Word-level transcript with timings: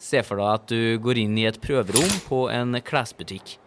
Se 0.00 0.22
for 0.24 0.40
deg 0.40 0.48
at 0.48 0.70
du 0.72 0.96
går 1.04 1.20
inn 1.20 1.36
i 1.36 1.46
et 1.48 1.60
prøverom 1.60 2.14
på 2.24 2.46
en 2.52 2.78
klesbutikk. 2.84 3.58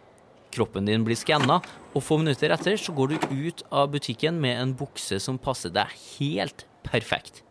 Kroppen 0.53 0.89
din 0.89 1.05
blir 1.05 1.17
skanna, 1.17 1.59
og 1.93 2.01
få 2.05 2.17
minutter 2.21 2.53
etter 2.53 2.77
så 2.77 2.93
går 2.93 3.13
du 3.13 3.47
ut 3.47 3.63
av 3.73 3.91
butikken 3.93 4.39
med 4.41 4.57
en 4.57 4.75
bukse 4.77 5.19
som 5.21 5.37
passer 5.41 5.73
deg 5.73 5.93
helt 6.17 6.65
perfekt. 6.85 7.43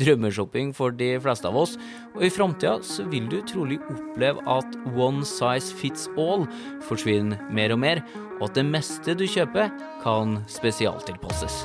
Drømmeshopping 0.00 0.72
for 0.74 0.94
de 0.94 1.12
fleste 1.22 1.46
av 1.50 1.58
oss, 1.58 1.76
og 2.14 2.24
i 2.24 2.32
framtida 2.32 2.78
så 2.86 3.04
vil 3.12 3.28
du 3.30 3.38
trolig 3.46 3.78
oppleve 3.92 4.42
at 4.50 4.78
one 4.94 5.26
size 5.26 5.74
fits 5.78 6.08
all 6.16 6.46
forsvinner 6.88 7.42
mer 7.52 7.74
og 7.74 7.82
mer, 7.82 8.02
og 8.40 8.48
at 8.48 8.58
det 8.58 8.66
meste 8.70 9.18
du 9.18 9.26
kjøper, 9.28 9.70
kan 10.02 10.40
spesialtilpasses. 10.50 11.64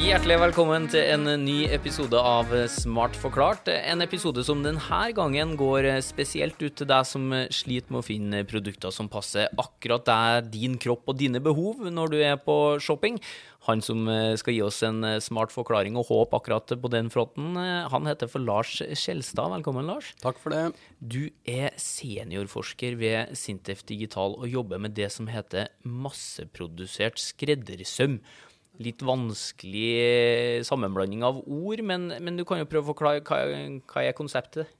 Hjertelig 0.00 0.38
velkommen 0.40 0.86
til 0.88 1.04
en 1.12 1.28
ny 1.42 1.66
episode 1.68 2.16
av 2.16 2.48
Smart 2.72 3.12
forklart. 3.20 3.68
En 3.68 4.00
episode 4.00 4.40
som 4.46 4.62
denne 4.64 5.00
gangen 5.12 5.52
går 5.60 5.90
spesielt 6.00 6.56
ut 6.62 6.72
til 6.80 6.88
deg 6.88 7.04
som 7.04 7.26
sliter 7.52 7.92
med 7.92 8.00
å 8.00 8.06
finne 8.06 8.40
produkter 8.48 8.94
som 8.96 9.10
passer 9.12 9.52
akkurat 9.60 10.08
deg, 10.08 10.48
din 10.56 10.78
kropp 10.80 11.12
og 11.12 11.20
dine 11.20 11.44
behov 11.44 11.84
når 11.92 12.14
du 12.14 12.18
er 12.24 12.40
på 12.40 12.56
shopping. 12.80 13.20
Han 13.68 13.84
som 13.84 14.08
skal 14.40 14.56
gi 14.56 14.64
oss 14.64 14.80
en 14.88 15.04
smart 15.20 15.52
forklaring 15.52 16.00
og 16.00 16.08
håp 16.08 16.32
akkurat 16.40 16.72
på 16.80 16.94
den 16.96 17.12
fronten, 17.12 17.60
han 17.60 18.08
heter 18.08 18.32
for 18.32 18.40
Lars 18.40 18.78
Skjelstad. 18.80 19.52
Velkommen, 19.52 19.84
Lars. 19.84 20.14
Takk 20.24 20.40
for 20.40 20.56
det. 20.56 20.70
Du 20.96 21.26
er 21.44 21.76
seniorforsker 21.76 22.96
ved 22.96 23.36
Sintef 23.36 23.84
Digital 23.84 24.40
og 24.40 24.48
jobber 24.48 24.80
med 24.80 24.96
det 24.96 25.12
som 25.12 25.28
heter 25.28 25.68
masseprodusert 25.84 27.20
skreddersøm 27.20 28.22
litt 28.80 29.04
vanskelig 29.04 30.64
sammenblanding 30.66 31.22
av 31.26 31.42
ord, 31.44 31.84
men, 31.84 32.10
men, 32.18 32.40
du 32.40 32.46
kan 32.48 32.62
jo 32.62 32.68
prøve 32.68 32.88
å 32.88 32.92
forklare 32.94 33.22
hva, 33.26 33.44
hva 33.92 34.04
er 34.06 34.16
konseptet? 34.16 34.70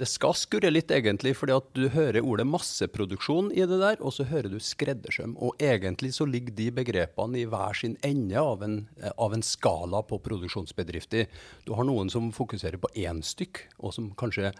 Det 0.00 0.08
skal 0.08 0.32
skurre 0.32 0.70
litt, 0.72 0.88
egentlig, 0.96 1.34
fordi 1.36 1.52
at 1.52 1.66
du 1.76 1.82
hører 1.92 2.24
ordet 2.24 2.46
masseproduksjon 2.48 3.50
i 3.52 3.66
det 3.68 3.80
der, 3.82 3.98
og 4.00 4.14
så 4.16 4.24
hører 4.30 4.48
du 4.48 4.56
skreddersøm. 4.64 5.34
Og 5.36 5.60
egentlig 5.60 6.14
så 6.16 6.24
ligger 6.24 6.56
de 6.56 6.70
begrepene 6.78 7.42
i 7.42 7.44
hver 7.44 7.76
sin 7.76 7.98
ende 8.06 8.40
av 8.40 8.64
en, 8.64 8.78
av 9.12 9.36
en 9.36 9.44
skala 9.44 10.00
på 10.08 10.16
produksjonsbedrifter. 10.24 11.28
Du 11.68 11.74
har 11.76 11.84
noen 11.84 12.08
som 12.12 12.32
fokuserer 12.32 12.80
på 12.80 12.88
én 12.96 13.20
stykk, 13.20 13.66
og 13.84 13.92
som 13.92 14.08
kanskje 14.16 14.54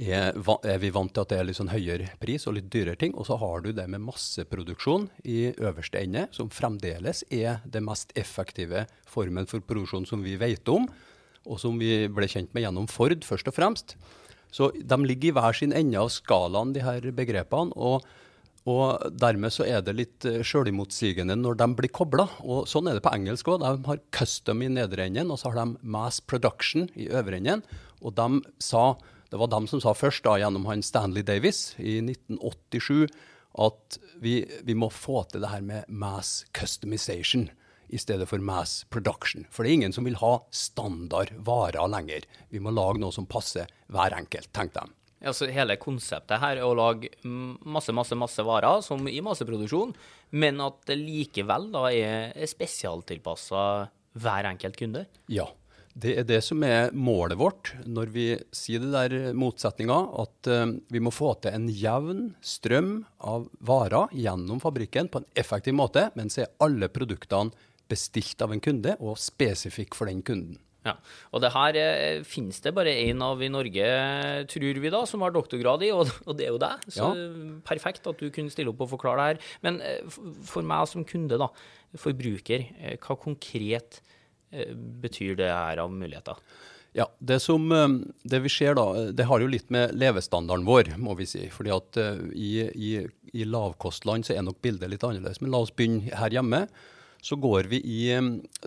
er, 0.00 0.32
er, 0.34 0.78
vi 0.80 0.90
vant 0.94 1.12
til 1.12 1.22
at 1.22 1.32
det 1.32 1.38
er 1.38 1.46
litt 1.48 1.58
sånn 1.58 1.72
høyere 1.72 2.08
pris 2.22 2.46
og 2.48 2.56
litt 2.56 2.70
dyrere 2.72 2.98
ting. 3.00 3.12
Og 3.18 3.28
så 3.28 3.36
har 3.40 3.64
du 3.64 3.70
det 3.76 3.84
med 3.90 4.02
masseproduksjon 4.06 5.08
i 5.28 5.50
øverste 5.52 6.00
ende, 6.00 6.26
som 6.34 6.50
fremdeles 6.52 7.22
er 7.28 7.60
det 7.68 7.84
mest 7.84 8.14
effektive 8.18 8.86
formen 9.10 9.48
for 9.50 9.64
produksjon 9.64 10.08
som 10.08 10.24
vi 10.24 10.38
vet 10.40 10.68
om, 10.72 10.88
og 11.44 11.60
som 11.60 11.76
vi 11.80 12.08
ble 12.12 12.28
kjent 12.30 12.52
med 12.54 12.66
gjennom 12.66 12.88
Ford, 12.90 13.24
først 13.26 13.52
og 13.52 13.56
fremst. 13.56 13.94
Så 14.50 14.72
de 14.74 14.98
ligger 15.04 15.30
i 15.30 15.36
hver 15.36 15.56
sin 15.56 15.76
ende 15.76 16.00
av 16.00 16.10
skalaen, 16.12 16.74
de 16.74 16.84
her 16.84 17.12
begrepene. 17.14 17.76
og 17.76 18.08
og 18.68 19.14
dermed 19.16 19.52
så 19.54 19.64
er 19.64 19.80
det 19.80 19.94
litt 19.96 20.26
uh, 20.28 20.42
sjølimotsigende 20.44 21.32
når 21.38 21.56
de 21.62 21.68
blir 21.78 21.92
kobla. 21.96 22.26
Og 22.44 22.68
sånn 22.68 22.90
er 22.90 22.98
det 22.98 23.04
på 23.06 23.12
engelsk 23.16 23.48
òg. 23.48 23.62
De 23.62 23.88
har 23.88 24.02
custom 24.12 24.60
i 24.60 24.68
nedre 24.68 25.06
enden, 25.08 25.32
og 25.32 25.40
så 25.40 25.48
har 25.48 25.62
de 25.62 25.80
mass 25.80 26.20
production 26.20 26.84
i 26.92 27.08
øvre 27.08 27.40
enden. 27.40 27.64
Og 28.04 28.12
de 28.18 28.42
sa 28.60 28.98
det 29.30 29.38
var 29.38 29.50
dem 29.52 29.66
som 29.70 29.82
sa 29.82 29.94
først, 29.94 30.24
da, 30.26 30.36
gjennom 30.42 30.66
han 30.66 30.82
Stanley 30.82 31.22
Davis 31.26 31.72
i 31.78 32.00
1987, 32.02 33.06
at 33.62 33.98
vi, 34.22 34.42
vi, 34.66 34.74
må 34.78 34.90
få 34.94 35.24
til 35.30 35.42
det 35.42 35.50
her 35.50 35.62
med 35.64 35.88
mass 35.88 36.44
customization 36.54 37.48
i 37.90 37.98
stedet 37.98 38.28
for 38.30 38.42
mass 38.42 38.84
production. 38.90 39.46
For 39.50 39.66
det 39.66 39.72
er 39.72 39.78
ingen 39.80 39.94
som 39.94 40.06
vil 40.06 40.18
ha 40.20 40.36
standard 40.54 41.32
varer 41.46 41.90
lenger. 41.90 42.26
Vi 42.50 42.62
må 42.62 42.74
lage 42.74 43.02
noe 43.02 43.14
som 43.14 43.26
passer 43.30 43.70
hver 43.90 44.14
enkelt, 44.18 44.50
tenkte 44.54 44.84
de. 44.84 44.96
Ja, 45.20 45.34
så 45.36 45.50
Hele 45.52 45.76
konseptet 45.76 46.40
her 46.40 46.56
er 46.56 46.64
å 46.64 46.74
lage 46.74 47.10
masse 47.22 47.92
masse, 47.92 48.16
masse 48.16 48.44
varer, 48.46 48.80
som 48.82 49.04
i 49.10 49.20
masseproduksjon, 49.22 49.92
men 50.32 50.62
at 50.64 50.78
det 50.88 50.96
likevel 50.96 51.68
da 51.74 51.90
er 51.92 52.46
spesialtilpassa 52.48 53.64
hver 54.20 54.48
enkelt 54.48 54.78
kunde? 54.80 55.04
Ja. 55.30 55.50
Det 55.90 56.12
er 56.20 56.26
det 56.26 56.38
som 56.46 56.62
er 56.62 56.92
målet 56.94 57.38
vårt 57.40 57.72
når 57.82 58.12
vi 58.14 58.26
sier 58.54 58.82
det 58.82 58.92
der 58.94 59.34
motsetninga, 59.36 59.98
at 60.22 60.50
uh, 60.50 60.76
vi 60.92 61.02
må 61.02 61.10
få 61.14 61.32
til 61.42 61.56
en 61.56 61.66
jevn 61.66 62.28
strøm 62.46 62.92
av 63.26 63.48
varer 63.66 64.14
gjennom 64.14 64.62
fabrikken 64.62 65.10
på 65.10 65.22
en 65.22 65.28
effektiv 65.34 65.74
måte, 65.76 66.08
men 66.14 66.30
så 66.30 66.44
er 66.44 66.54
alle 66.62 66.90
produktene 66.92 67.50
bestilt 67.90 68.42
av 68.44 68.54
en 68.54 68.62
kunde 68.62 68.94
og 69.02 69.18
spesifikk 69.18 69.98
for 69.98 70.06
den 70.06 70.22
kunden. 70.22 70.60
Ja, 70.86 70.94
og 71.34 71.42
det 71.44 71.50
her 71.52 71.76
eh, 71.76 72.22
finnes 72.24 72.62
det 72.64 72.70
bare 72.72 72.94
én 73.02 73.18
av 73.20 73.42
i 73.44 73.50
Norge, 73.52 73.88
tror 74.48 74.78
vi 74.80 74.92
da, 74.94 75.02
som 75.10 75.26
har 75.26 75.34
doktorgrad 75.34 75.82
i, 75.84 75.90
og, 75.92 76.08
og 76.24 76.38
det 76.38 76.46
er 76.46 76.54
jo 76.54 76.62
deg. 76.62 76.86
Så 76.86 77.10
ja. 77.18 77.26
perfekt 77.66 78.06
at 78.08 78.22
du 78.22 78.30
kunne 78.32 78.52
stille 78.54 78.72
opp 78.72 78.86
og 78.86 78.94
forklare 78.94 79.20
det 79.20 79.26
her. 79.26 79.58
Men 79.66 79.82
eh, 79.84 80.22
for 80.48 80.64
meg 80.64 80.88
som 80.88 81.04
kunde, 81.04 81.36
da, 81.42 81.50
forbruker, 82.00 82.64
eh, 82.78 82.96
hva 83.02 83.18
konkret 83.20 84.00
Eh, 84.00 84.19
betyr 85.02 85.38
det 85.38 85.50
her 85.52 85.80
av 85.82 85.92
muligheter? 85.92 86.38
Ja, 86.96 87.06
det, 87.18 87.38
som, 87.40 87.70
eh, 87.72 87.88
det 88.26 88.40
vi 88.42 88.50
ser 88.50 88.74
da, 88.74 88.86
det 89.14 89.28
har 89.28 89.42
jo 89.42 89.50
litt 89.50 89.68
med 89.70 89.94
levestandarden 89.94 90.66
vår, 90.66 90.96
må 90.98 91.14
vi 91.18 91.26
si. 91.30 91.44
fordi 91.54 91.70
at 91.74 91.98
i, 92.34 92.50
i, 92.66 92.90
i, 93.32 93.44
lavkostland 93.46 94.26
så 94.26 94.34
er 94.34 94.42
nok 94.42 94.58
bildet 94.62 94.90
litt 94.90 95.06
annerledes. 95.06 95.40
Men 95.40 95.54
la 95.54 95.62
oss 95.62 95.74
begynne 95.74 96.10
her 96.18 96.34
hjemme. 96.34 96.66
Så 97.22 97.36
går 97.36 97.68
vi 97.68 97.82
i 97.84 98.00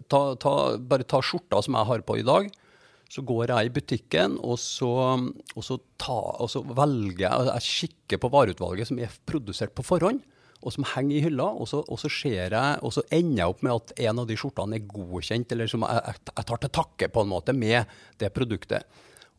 ta, 0.07 0.35
ta, 0.37 0.77
Bare 0.77 1.07
ta 1.09 1.19
skjorta 1.25 1.59
som 1.65 1.73
jeg 1.73 1.89
har 1.89 2.03
på 2.05 2.19
i 2.21 2.27
dag. 2.27 2.51
Så 3.11 3.25
går 3.25 3.49
jeg 3.49 3.67
i 3.67 3.73
butikken, 3.73 4.37
og 4.41 4.55
så, 4.61 4.93
og 5.53 5.65
så, 5.65 5.77
ta, 6.01 6.19
og 6.41 6.49
så 6.49 6.63
velger 6.65 7.27
jeg 7.27 7.49
Jeg 7.49 7.65
kikker 7.67 8.21
på 8.23 8.31
vareutvalget 8.33 8.89
som 8.89 9.01
er 9.01 9.11
produsert 9.27 9.75
på 9.75 9.85
forhånd 9.85 10.23
og 10.63 10.71
som 10.71 10.85
henger 10.93 11.17
i 11.17 11.23
hylla. 11.25 11.49
Og 11.59 11.67
så, 11.69 11.81
og 11.83 11.99
så, 11.99 12.11
jeg, 12.23 12.51
og 12.53 12.93
så 12.95 13.03
ender 13.11 13.43
jeg 13.43 13.53
opp 13.53 13.63
med 13.65 13.75
at 13.75 13.95
en 14.07 14.21
av 14.23 14.29
de 14.29 14.37
skjortene 14.39 14.79
er 14.79 14.85
godkjent, 14.87 15.55
eller 15.55 15.71
som 15.71 15.83
jeg, 15.87 16.19
jeg 16.29 16.47
tar 16.49 16.61
til 16.63 16.73
takke 16.79 17.09
på 17.11 17.23
en 17.23 17.33
måte 17.33 17.55
med 17.57 17.91
det 18.21 18.31
produktet. 18.35 18.87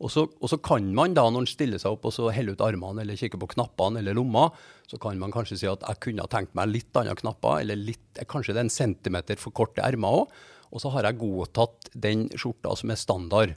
Og 0.03 0.11
så, 0.11 0.25
og 0.27 0.51
så, 0.51 0.57
kan 0.59 0.87
man 0.95 1.13
da, 1.15 1.23
når 1.29 1.45
man 1.45 1.47
stiller 1.47 1.79
seg 1.79 1.95
opp 1.95 2.09
og 2.09 2.13
så 2.13 2.27
heller 2.35 2.57
ut 2.57 2.63
armene 2.65 3.05
eller 3.05 3.15
kikker 3.19 3.39
på 3.39 3.53
knappene 3.53 4.01
eller 4.01 4.17
lomma, 4.17 4.49
så 4.91 4.99
kan 5.01 5.19
man 5.21 5.31
kanskje 5.31 5.61
si 5.61 5.69
at 5.71 5.85
jeg 5.87 6.01
kunne 6.03 6.25
ha 6.25 6.31
tenkt 6.31 6.51
meg 6.57 6.73
litt 6.73 6.99
andre 6.99 7.15
knapper, 7.21 7.61
eller 7.63 7.79
litt, 7.79 8.03
kanskje 8.27 8.53
det 8.53 8.61
er 8.61 8.67
en 8.67 8.75
centimeter 8.75 9.39
for 9.39 9.55
korte 9.55 9.83
ermer 9.85 10.19
òg. 10.19 10.35
Og 10.75 10.83
så 10.83 10.91
har 10.91 11.07
jeg 11.07 11.21
godtatt 11.21 11.89
den 11.95 12.27
skjorta 12.35 12.73
som 12.75 12.91
er 12.91 12.99
standard. 12.99 13.55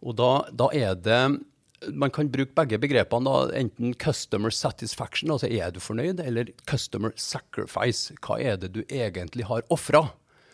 Og 0.00 0.16
da, 0.16 0.30
da 0.56 0.70
er 0.72 0.96
det 0.96 1.20
man 1.88 2.12
kan 2.12 2.30
bruke 2.32 2.54
begge 2.56 2.78
begrepene. 2.80 3.24
da, 3.24 3.58
Enten 3.58 3.94
customer 3.94 4.50
satisfaction, 4.50 5.30
altså 5.30 5.48
er 5.48 5.70
du 5.70 5.80
fornøyd, 5.80 6.20
eller 6.20 6.52
customer 6.68 7.12
sacrifice. 7.16 8.14
Hva 8.20 8.40
er 8.40 8.56
det 8.60 8.74
du 8.74 8.82
egentlig 8.88 9.48
har 9.48 9.64
ofra? 9.70 10.10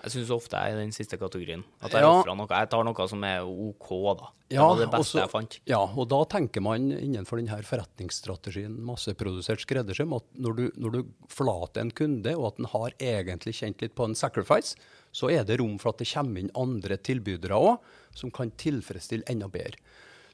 Jeg 0.07 0.13
syns 0.13 0.29
ofte 0.31 0.55
jeg 0.55 0.71
er 0.71 0.79
i 0.79 0.85
den 0.85 0.93
siste 0.95 1.17
kategorien. 1.19 1.65
At 1.83 1.91
jeg 1.97 2.05
ja. 2.05 2.35
noe. 2.39 2.47
Jeg 2.47 2.69
tar 2.71 2.85
noe 2.87 3.07
som 3.11 3.25
er 3.27 3.43
OK, 3.43 3.89
da. 4.21 4.29
Det 4.47 4.55
ja, 4.55 4.63
var 4.63 4.79
det 4.79 4.87
beste 4.93 5.01
også, 5.03 5.19
jeg 5.19 5.31
fant. 5.33 5.57
Ja, 5.67 5.81
og 5.83 6.07
da 6.13 6.21
tenker 6.31 6.63
man 6.63 6.93
innenfor 6.95 7.41
denne 7.41 7.59
forretningsstrategien 7.67 8.77
masseprodusert 8.87 9.65
skreddersøm 9.65 10.15
at 10.15 10.29
når 10.39 10.55
du, 10.61 10.65
når 10.79 10.95
du 10.95 11.01
forlater 11.33 11.83
en 11.83 11.91
kunde, 11.91 12.37
og 12.39 12.53
at 12.53 12.61
den 12.61 12.71
har 12.71 12.95
egentlig 13.03 13.57
kjent 13.59 13.83
litt 13.83 13.97
på 13.99 14.07
en 14.07 14.15
sacrifice, 14.15 14.79
så 15.11 15.33
er 15.35 15.43
det 15.49 15.59
rom 15.59 15.75
for 15.83 15.91
at 15.91 16.05
det 16.05 16.13
kommer 16.13 16.45
inn 16.45 16.55
andre 16.55 17.01
tilbydere 17.03 17.59
òg, 17.59 17.91
som 18.15 18.31
kan 18.31 18.55
tilfredsstille 18.63 19.27
enda 19.33 19.51
bedre. 19.51 19.83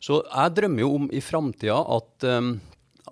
Så 0.03 0.19
jeg 0.27 0.55
drømmer 0.57 0.83
jo 0.83 0.93
om 0.99 1.09
i 1.15 1.23
framtida 1.23 1.77
at, 1.95 2.25
um, 2.27 2.57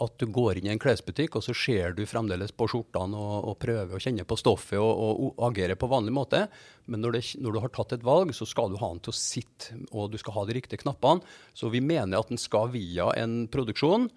at 0.02 0.16
du 0.18 0.26
går 0.34 0.58
inn 0.58 0.66
i 0.66 0.72
en 0.72 0.80
klesbutikk, 0.82 1.36
og 1.38 1.44
så 1.46 1.54
ser 1.54 1.94
du 1.94 2.02
fremdeles 2.08 2.50
på 2.50 2.66
skjortene 2.72 3.18
og, 3.18 3.36
og 3.52 3.60
prøver 3.62 3.94
å 3.94 4.02
kjenne 4.02 4.26
på 4.26 4.38
stoffet 4.40 4.80
og, 4.80 4.90
og, 4.90 5.20
og 5.30 5.44
agere 5.52 5.78
på 5.78 5.90
vanlig 5.90 6.14
måte. 6.16 6.42
Men 6.90 7.04
når, 7.04 7.14
det, 7.14 7.22
når, 7.38 7.54
du 7.54 7.62
har 7.62 7.74
tatt 7.76 7.94
et 7.94 8.06
valg, 8.06 8.34
så 8.34 8.48
skal 8.48 8.72
du 8.72 8.80
ha 8.82 8.90
den 8.90 9.02
til 9.06 9.14
å 9.14 9.20
sitte, 9.20 9.78
og 9.94 10.10
du 10.10 10.18
skal 10.18 10.40
ha 10.40 10.46
de 10.48 10.58
riktige 10.58 10.82
knappene. 10.82 11.22
Så 11.54 11.70
vi 11.70 11.82
mener 11.84 12.18
at 12.18 12.32
den 12.32 12.42
skal 12.42 12.72
via 12.74 13.12
en 13.22 13.44
produksjon 13.52 14.10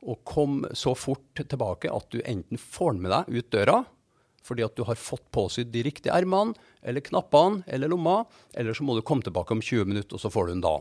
og 0.00 0.22
komme 0.24 0.70
så 0.78 0.94
fort 0.96 1.42
tilbake 1.42 1.90
at 1.92 2.14
du 2.14 2.22
enten 2.22 2.60
får 2.60 2.94
den 2.94 3.02
med 3.04 3.12
deg 3.12 3.40
ut 3.40 3.50
døra, 3.52 3.80
fordi 4.46 4.64
at 4.64 4.76
du 4.76 4.84
har 4.88 4.98
fått 4.98 5.26
påsydd 5.34 5.70
de 5.72 5.82
riktige 5.86 6.14
ermene, 6.16 6.56
eller 6.80 7.04
knappene, 7.04 7.60
eller 7.68 7.90
lomma. 7.92 8.22
Eller 8.56 8.76
så 8.76 8.84
må 8.86 8.94
du 8.96 9.02
komme 9.06 9.24
tilbake 9.24 9.52
om 9.52 9.60
20 9.60 9.88
minutter, 9.90 10.16
og 10.16 10.22
så 10.22 10.30
får 10.32 10.48
du 10.48 10.52
den 10.54 10.62
da. 10.64 10.74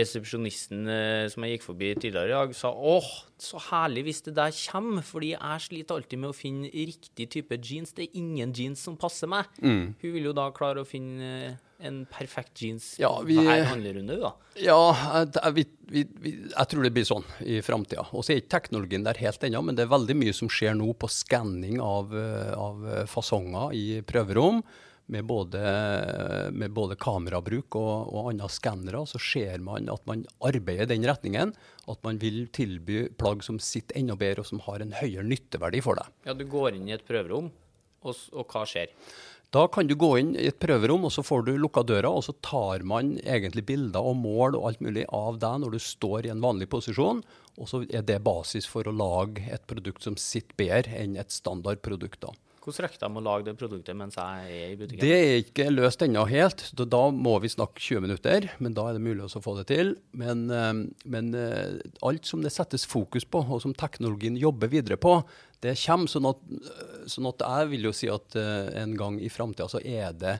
Resepsjonisten 0.00 0.88
eh, 0.90 1.26
som 1.32 1.46
jeg 1.46 1.56
gikk 1.56 1.68
forbi 1.68 1.92
tidligere 1.94 2.32
i 2.32 2.34
dag, 2.34 2.56
sa 2.58 2.72
åh, 2.74 3.10
så 3.40 3.60
herlig 3.70 4.06
hvis 4.08 4.24
det 4.26 4.34
der 4.38 4.54
kommer, 4.72 5.06
fordi 5.06 5.34
jeg 5.34 5.66
sliter 5.68 5.98
alltid 5.98 6.22
med 6.24 6.32
å 6.32 6.36
finne 6.36 6.72
riktig 6.74 7.28
type 7.36 7.60
jeans. 7.62 7.94
Det 7.94 8.08
er 8.08 8.18
ingen 8.20 8.54
jeans 8.56 8.82
som 8.82 8.98
passer 8.98 9.30
meg. 9.30 9.46
Mm. 9.62 9.94
Hun 10.02 10.16
vil 10.16 10.30
jo 10.30 10.34
da 10.36 10.50
klare 10.54 10.82
å 10.82 10.88
finne 10.88 11.56
en 11.80 12.06
perfekt 12.06 12.60
jeans 12.62 12.94
Ja, 13.02 13.10
vi- 13.26 13.36
hver 13.40 13.64
handlerunde, 13.72 14.16
da? 14.20 14.30
Ja, 14.62 14.78
jeg, 15.24 15.66
vi, 15.90 16.04
vi, 16.22 16.32
jeg 16.52 16.68
tror 16.70 16.82
det 16.86 16.92
blir 16.94 17.04
sånn 17.08 17.24
i 17.42 17.58
framtida. 17.66 18.06
Og 18.14 18.22
så 18.24 18.32
er 18.32 18.40
ikke 18.42 18.54
teknologien 18.60 19.04
der 19.04 19.18
helt 19.20 19.42
ennå, 19.44 19.62
men 19.64 19.74
det 19.76 19.84
er 19.88 19.92
veldig 19.92 20.16
mye 20.16 20.32
som 20.36 20.48
skjer 20.48 20.76
nå 20.78 20.92
på 20.94 21.10
skanning 21.10 21.80
av, 21.82 22.14
eh, 22.14 22.52
av 22.54 23.06
fasonger 23.10 23.74
i 23.74 23.86
prøverom. 24.06 24.62
Med 25.06 25.26
både, 25.28 25.60
med 26.56 26.72
både 26.72 26.96
kamerabruk 26.96 27.76
og, 27.76 28.06
og 28.16 28.30
andre 28.30 28.46
skannere, 28.48 29.02
så 29.04 29.18
ser 29.20 29.58
man 29.60 29.90
at 29.92 30.00
man 30.08 30.22
arbeider 30.40 30.86
i 30.86 30.94
den 30.94 31.04
retningen. 31.04 31.52
At 31.92 32.00
man 32.06 32.16
vil 32.22 32.46
tilby 32.56 33.10
plagg 33.20 33.44
som 33.44 33.58
sitter 33.60 33.98
enda 34.00 34.16
bedre, 34.16 34.40
og 34.40 34.48
som 34.48 34.62
har 34.64 34.80
en 34.80 34.94
høyere 34.96 35.26
nytteverdi 35.28 35.82
for 35.84 36.00
deg. 36.00 36.08
Ja, 36.24 36.32
du 36.32 36.46
går 36.48 36.78
inn 36.78 36.88
i 36.88 36.96
et 36.96 37.04
prøverom, 37.04 37.50
og, 38.04 38.16
og 38.32 38.48
hva 38.48 38.64
skjer? 38.64 38.94
Da 39.54 39.68
kan 39.68 39.86
du 39.86 39.94
gå 39.94 40.08
inn 40.18 40.32
i 40.34 40.48
et 40.50 40.56
prøverom, 40.58 41.04
og 41.06 41.12
så 41.14 41.22
får 41.22 41.44
du 41.46 41.52
lukka 41.62 41.84
døra, 41.86 42.10
og 42.10 42.24
så 42.26 42.32
tar 42.42 42.82
man 42.90 43.12
egentlig 43.22 43.62
bilder 43.68 44.02
og 44.02 44.16
mål 44.18 44.56
og 44.58 44.64
alt 44.70 44.80
mulig 44.82 45.04
av 45.14 45.38
deg 45.38 45.60
når 45.62 45.76
du 45.76 45.84
står 45.84 46.26
i 46.26 46.32
en 46.32 46.42
vanlig 46.42 46.66
posisjon. 46.72 47.20
Og 47.62 47.70
så 47.70 47.84
er 47.86 48.02
det 48.02 48.18
basis 48.26 48.66
for 48.66 48.90
å 48.90 48.96
lage 48.98 49.44
et 49.54 49.62
produkt 49.70 50.02
som 50.02 50.18
sitter 50.18 50.58
bedre 50.58 50.98
enn 50.98 51.14
et 51.20 51.30
standardprodukt. 51.30 52.24
da. 52.26 52.34
Hvordan 52.64 52.86
rekker 52.86 53.00
de 53.02 53.20
å 53.20 53.22
lage 53.22 53.44
det 53.44 53.52
produktet 53.60 53.96
mens 53.98 54.16
jeg 54.16 54.44
er 54.48 54.70
i 54.72 54.76
butikken? 54.80 55.02
Det 55.04 55.16
er 55.20 55.34
ikke 55.42 55.68
løst 55.68 56.02
ennå 56.02 56.22
helt, 56.30 56.64
så 56.64 56.86
da 56.88 57.02
må 57.12 57.36
vi 57.44 57.52
snakke 57.52 57.78
20 57.78 58.06
minutter. 58.06 58.46
Men 58.64 58.74
da 58.74 58.88
er 58.88 58.96
det 58.96 59.04
mulig 59.04 59.26
å 59.28 59.42
få 59.44 59.52
det 59.58 59.66
til. 59.68 59.94
Men, 60.16 60.46
eh, 60.48 60.72
men 61.04 61.34
eh, 61.36 61.76
alt 62.02 62.26
som 62.26 62.42
det 62.42 62.54
settes 62.56 62.88
fokus 62.88 63.28
på, 63.28 63.44
og 63.44 63.60
som 63.62 63.76
teknologien 63.76 64.40
jobber 64.40 64.72
videre 64.72 64.96
på, 64.96 65.20
det 65.64 65.74
kommer. 65.84 66.10
Sånn 66.12 66.28
at, 66.30 66.44
sånn 67.10 67.30
at 67.32 67.44
jeg 67.48 67.72
vil 67.72 67.88
jo 67.88 67.94
si 67.96 68.10
at 68.12 68.36
eh, 68.40 68.68
en 68.84 68.94
gang 69.00 69.16
i 69.20 69.32
framtida 69.32 69.70
så 69.72 69.80
er 69.80 70.12
det 70.20 70.36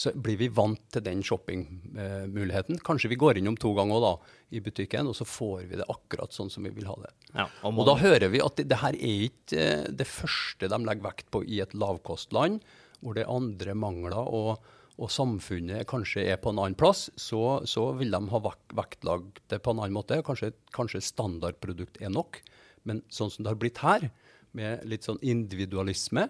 så 0.00 0.08
blir 0.16 0.38
vi 0.40 0.46
vant 0.56 0.80
til 0.88 1.02
den 1.04 1.18
shoppingmuligheten. 1.20 2.78
Kanskje 2.80 3.10
vi 3.12 3.18
går 3.20 3.36
innom 3.36 3.58
to 3.60 3.74
ganger 3.76 4.00
da, 4.00 4.12
i 4.56 4.60
butikken, 4.64 5.08
og 5.10 5.16
så 5.18 5.26
får 5.28 5.66
vi 5.68 5.76
det 5.80 5.84
akkurat 5.92 6.32
sånn 6.32 6.48
som 6.48 6.64
vi 6.64 6.72
vil 6.78 6.86
ha 6.88 6.94
det. 7.02 7.10
Ja, 7.36 7.44
og 7.60 7.82
Og 7.82 7.90
da 7.90 7.96
hører 8.00 8.30
vi 8.32 8.40
at 8.40 8.56
det, 8.56 8.68
det 8.72 8.78
her 8.80 8.96
er 8.96 9.26
ikke 9.26 9.60
eh, 9.60 9.84
det 9.92 10.08
første 10.08 10.70
de 10.72 10.78
legger 10.86 11.04
vekt 11.10 11.28
på 11.34 11.42
i 11.44 11.60
et 11.60 11.76
lavkostland, 11.76 12.64
hvor 13.02 13.16
det 13.18 13.26
er 13.26 13.34
andre 13.36 13.74
mangler 13.76 14.16
og, 14.16 14.64
og 14.96 15.12
samfunnet 15.12 15.84
kanskje 15.92 16.24
er 16.32 16.40
på 16.40 16.54
en 16.54 16.62
annen 16.62 16.78
plass, 16.80 17.10
så, 17.20 17.60
så 17.68 17.90
vil 18.00 18.16
de 18.16 18.22
ha 18.32 18.40
vek- 18.48 18.72
vektlagt 18.80 19.42
det 19.52 19.60
på 19.60 19.74
en 19.76 19.82
annen 19.84 19.98
måte. 19.98 20.22
Kanskje, 20.24 20.54
kanskje 20.72 21.04
standardprodukt 21.04 22.00
er 22.00 22.16
nok, 22.16 22.40
men 22.88 23.04
sånn 23.12 23.28
som 23.28 23.44
det 23.44 23.52
har 23.52 23.60
blitt 23.60 23.84
her, 23.84 24.08
med 24.56 24.84
litt 24.88 25.06
sånn 25.06 25.20
individualisme, 25.22 26.26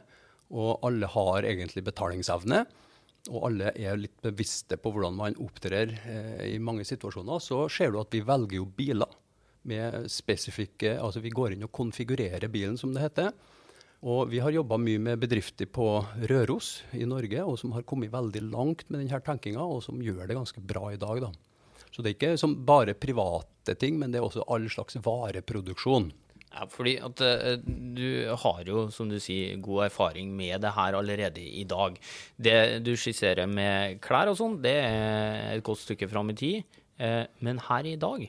og 0.54 0.84
alle 0.86 1.08
har 1.10 1.46
egentlig 1.46 1.84
betalingsevne, 1.86 2.64
og 3.26 3.46
alle 3.48 3.72
er 3.74 3.98
litt 3.98 4.20
bevisste 4.22 4.78
på 4.78 4.92
hvordan 4.94 5.16
man 5.18 5.38
opptrer 5.42 5.94
eh, 6.06 6.42
i 6.52 6.58
mange 6.62 6.86
situasjoner, 6.86 7.42
så 7.42 7.64
ser 7.72 7.90
du 7.90 8.00
at 8.02 8.14
vi 8.14 8.22
velger 8.26 8.60
jo 8.60 8.68
biler 8.76 9.16
med 9.66 10.06
spesifikke 10.12 10.92
Altså 11.02 11.18
vi 11.24 11.32
går 11.34 11.56
inn 11.56 11.66
og 11.66 11.72
konfigurerer 11.74 12.46
bilen, 12.52 12.76
som 12.78 12.92
det 12.94 13.02
heter. 13.02 13.32
Og 14.06 14.28
vi 14.30 14.38
har 14.44 14.54
jobba 14.54 14.76
mye 14.78 15.00
med 15.02 15.18
bedrifter 15.18 15.66
på 15.66 15.88
Røros 16.30 16.84
i 16.94 17.06
Norge, 17.08 17.42
og 17.42 17.58
som 17.58 17.72
har 17.74 17.86
kommet 17.88 18.12
veldig 18.12 18.44
langt 18.52 18.86
med 18.90 19.02
denne 19.02 19.20
tenkinga, 19.24 19.64
og 19.64 19.82
som 19.82 20.02
gjør 20.04 20.28
det 20.28 20.36
ganske 20.38 20.62
bra 20.62 20.92
i 20.92 21.00
dag. 21.00 21.24
da. 21.24 21.32
Så 21.90 22.04
det 22.04 22.12
er 22.12 22.18
ikke 22.36 22.52
bare 22.68 22.94
private 22.94 23.74
ting, 23.80 23.98
men 23.98 24.12
det 24.12 24.20
er 24.20 24.28
også 24.28 24.44
all 24.52 24.68
slags 24.70 25.00
vareproduksjon. 25.02 26.12
Ja, 26.56 26.64
fordi 26.72 26.94
at 27.04 27.20
eh, 27.20 27.58
du 27.66 28.32
har 28.32 28.62
jo, 28.64 28.86
som 28.94 29.10
du 29.12 29.18
sier, 29.20 29.58
god 29.60 29.90
erfaring 29.90 30.30
med 30.32 30.62
det 30.64 30.72
her 30.72 30.96
allerede 30.96 31.42
i 31.44 31.66
dag. 31.68 31.98
Det 32.40 32.80
du 32.86 32.94
skisserer 32.96 33.48
med 33.50 34.00
klær 34.04 34.32
og 34.32 34.38
sånn, 34.40 34.56
det 34.64 34.76
er 34.86 35.50
et 35.52 35.64
godt 35.66 35.82
stykke 35.82 36.08
fram 36.08 36.32
i 36.32 36.38
tid. 36.40 36.78
Eh, 36.96 37.24
men 37.44 37.60
her 37.66 37.88
i 37.88 37.98
dag 38.00 38.24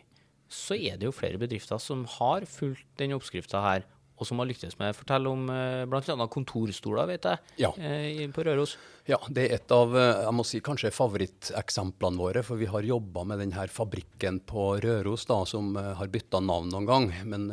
så 0.52 0.76
er 0.76 1.00
det 1.00 1.08
jo 1.08 1.16
flere 1.16 1.40
bedrifter 1.40 1.80
som 1.80 2.04
har 2.18 2.44
fulgt 2.48 2.88
den 3.00 3.16
oppskrifta 3.16 3.64
her, 3.64 3.88
og 4.18 4.26
som 4.26 4.40
har 4.42 4.48
lyktes 4.50 4.74
med 4.80 4.96
Fortell 4.98 5.28
om 5.30 5.44
eh, 5.54 5.84
bl.a. 5.86 6.28
kontorstoler, 6.34 7.06
vet 7.12 7.28
jeg, 7.30 7.38
Ja. 7.62 7.70
eh, 7.78 8.24
på 8.34 8.44
Røros. 8.48 8.76
Ja, 9.08 9.20
det 9.30 9.44
er 9.46 9.56
et 9.60 9.72
av 9.72 9.94
eh, 9.96 10.24
jeg 10.26 10.34
må 10.34 10.46
si, 10.48 10.60
kanskje 10.66 10.90
favoritteksemplene 10.92 12.18
våre. 12.18 12.44
For 12.44 12.58
vi 12.58 12.66
har 12.72 12.82
jobba 12.88 13.24
med 13.30 13.40
denne 13.44 13.68
fabrikken 13.70 14.40
på 14.50 14.80
Røros, 14.84 15.26
da, 15.30 15.44
som 15.46 15.76
har 15.78 16.08
bytta 16.12 16.42
navn 16.44 16.70
noen 16.74 16.90
gang. 16.90 17.10
Men, 17.30 17.48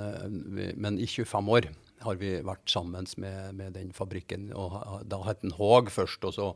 men 0.80 0.98
i 0.98 1.06
25 1.06 1.52
år 1.58 1.68
har 2.04 2.16
vi 2.20 2.34
vært 2.44 2.68
sammen 2.68 3.06
med, 3.20 3.54
med 3.60 3.76
den 3.76 3.92
fabrikken. 3.96 4.50
og 4.56 5.04
Da 5.08 5.20
het 5.28 5.40
den 5.44 5.54
Haag 5.58 5.92
først, 5.92 6.24
og 6.28 6.34
så 6.36 6.50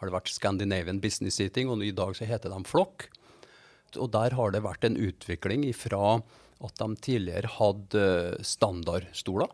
har 0.00 0.08
det 0.08 0.16
vært 0.16 0.32
Scandinavian 0.32 1.00
Business 1.00 1.36
Seating, 1.36 1.68
og 1.68 1.84
i 1.84 1.92
dag 1.92 2.16
så 2.16 2.24
heter 2.28 2.52
de 2.52 2.64
Flokk. 2.68 3.10
Og 3.98 4.12
der 4.14 4.36
har 4.38 4.52
det 4.54 4.62
vært 4.66 4.86
en 4.86 4.98
utvikling 5.00 5.64
ifra 5.68 6.20
at 6.60 6.76
de 6.76 6.88
tidligere 7.00 7.50
hadde 7.56 8.04
eh, 8.04 8.44
standardstoler, 8.44 9.48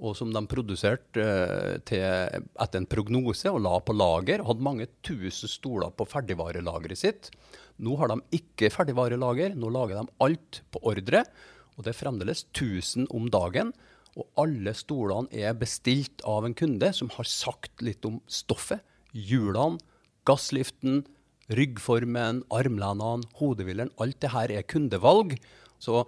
og 0.00 0.16
som 0.16 0.32
de 0.32 0.40
produserte 0.50 1.22
eh, 1.22 1.76
til, 1.86 2.02
etter 2.02 2.80
en 2.80 2.88
prognose 2.90 3.52
og 3.52 3.62
la 3.62 3.76
på 3.84 3.94
lager. 3.94 4.44
Hadde 4.46 4.66
mange 4.66 4.88
tusen 5.06 5.50
stoler 5.50 5.92
på 5.94 6.08
ferdigvarelageret 6.10 6.98
sitt. 6.98 7.30
Nå 7.80 7.96
har 8.00 8.12
de 8.12 8.18
ikke 8.40 8.72
ferdigvarelager, 8.74 9.54
nå 9.56 9.70
lager 9.72 10.00
de 10.00 10.18
alt 10.26 10.62
på 10.72 10.82
ordre. 10.90 11.24
Og 11.76 11.86
det 11.86 11.94
er 11.94 12.00
fremdeles 12.00 12.44
1000 12.50 13.08
om 13.14 13.30
dagen. 13.32 13.72
Og 14.18 14.26
alle 14.42 14.74
stolene 14.74 15.30
er 15.30 15.54
bestilt 15.58 16.24
av 16.28 16.44
en 16.44 16.56
kunde 16.56 16.90
som 16.96 17.12
har 17.14 17.28
sagt 17.30 17.84
litt 17.84 18.04
om 18.08 18.18
stoffet. 18.26 18.82
Hjulene, 19.14 19.78
gassliften, 20.28 21.04
ryggformen, 21.50 22.44
armlenene, 22.54 23.26
hodehvileren. 23.40 23.92
Alt 24.00 24.20
det 24.22 24.32
her 24.34 24.52
er 24.54 24.66
kundevalg. 24.68 25.36
Så 25.82 26.04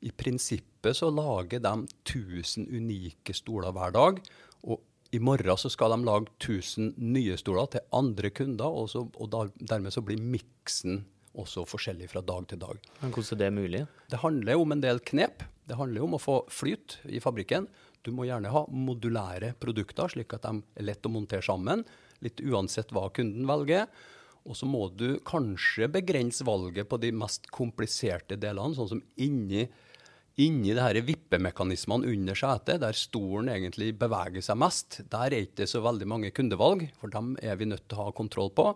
i 0.00 0.12
prinsippet 0.16 0.96
så 0.96 1.10
lager 1.12 1.62
de 1.62 1.74
1000 2.08 2.70
unike 2.72 3.34
stoler 3.36 3.74
hver 3.76 3.94
dag. 3.94 4.20
Og 4.66 4.80
i 5.14 5.20
morgen 5.22 5.58
så 5.58 5.70
skal 5.72 5.94
de 5.94 6.02
lage 6.06 6.30
1000 6.38 6.94
nye 7.02 7.36
stoler 7.40 7.70
til 7.72 7.86
andre 7.96 8.30
kunder, 8.30 8.66
og, 8.66 8.90
så, 8.92 9.04
og 9.18 9.30
da, 9.32 9.46
dermed 9.72 9.94
så 9.94 10.02
blir 10.06 10.20
miksen 10.22 11.04
også 11.40 11.64
forskjellig 11.68 12.08
fra 12.10 12.22
dag 12.26 12.46
til 12.50 12.60
dag. 12.62 12.78
Men 13.02 13.12
hvordan 13.14 13.36
er 13.36 13.42
det 13.42 13.54
mulig? 13.54 13.84
Det 14.10 14.22
handler 14.22 14.60
om 14.60 14.74
en 14.74 14.82
del 14.82 15.02
knep. 15.12 15.44
Det 15.70 15.78
handler 15.78 16.06
om 16.06 16.16
å 16.16 16.22
få 16.22 16.40
flyt 16.50 16.98
i 17.06 17.20
fabrikken. 17.22 17.68
Du 18.02 18.10
må 18.16 18.26
gjerne 18.26 18.50
ha 18.50 18.64
modulære 18.66 19.52
produkter, 19.60 20.10
slik 20.10 20.34
at 20.34 20.46
de 20.48 20.64
er 20.80 20.88
lett 20.88 21.06
å 21.06 21.12
montere 21.12 21.44
sammen. 21.44 21.84
Litt 22.24 22.42
uansett 22.42 22.90
hva 22.94 23.06
kunden 23.14 23.46
velger. 23.48 23.86
Og 24.50 24.58
så 24.58 24.66
må 24.66 24.88
du 24.98 25.20
kanskje 25.26 25.86
begrense 25.94 26.44
valget 26.46 26.88
på 26.90 26.98
de 26.98 27.12
mest 27.14 27.46
kompliserte 27.54 28.38
delene, 28.40 28.74
sånn 28.74 28.90
som 28.96 29.02
inni, 29.22 29.68
inni 30.42 30.74
det 30.74 31.04
vippemekanismene 31.06 32.10
under 32.10 32.38
setet, 32.38 32.80
der 32.82 32.98
stolen 32.98 33.52
egentlig 33.52 33.92
beveger 34.00 34.42
seg 34.42 34.58
mest. 34.58 35.00
Der 35.12 35.30
er 35.30 35.46
ikke 35.46 35.68
så 35.70 35.84
veldig 35.84 36.08
mange 36.10 36.32
kundevalg, 36.34 36.88
for 36.98 37.14
dem 37.14 37.36
er 37.38 37.60
vi 37.60 37.70
nødt 37.70 37.86
til 37.86 38.00
å 38.00 38.08
ha 38.08 38.16
kontroll 38.16 38.50
på. 38.50 38.72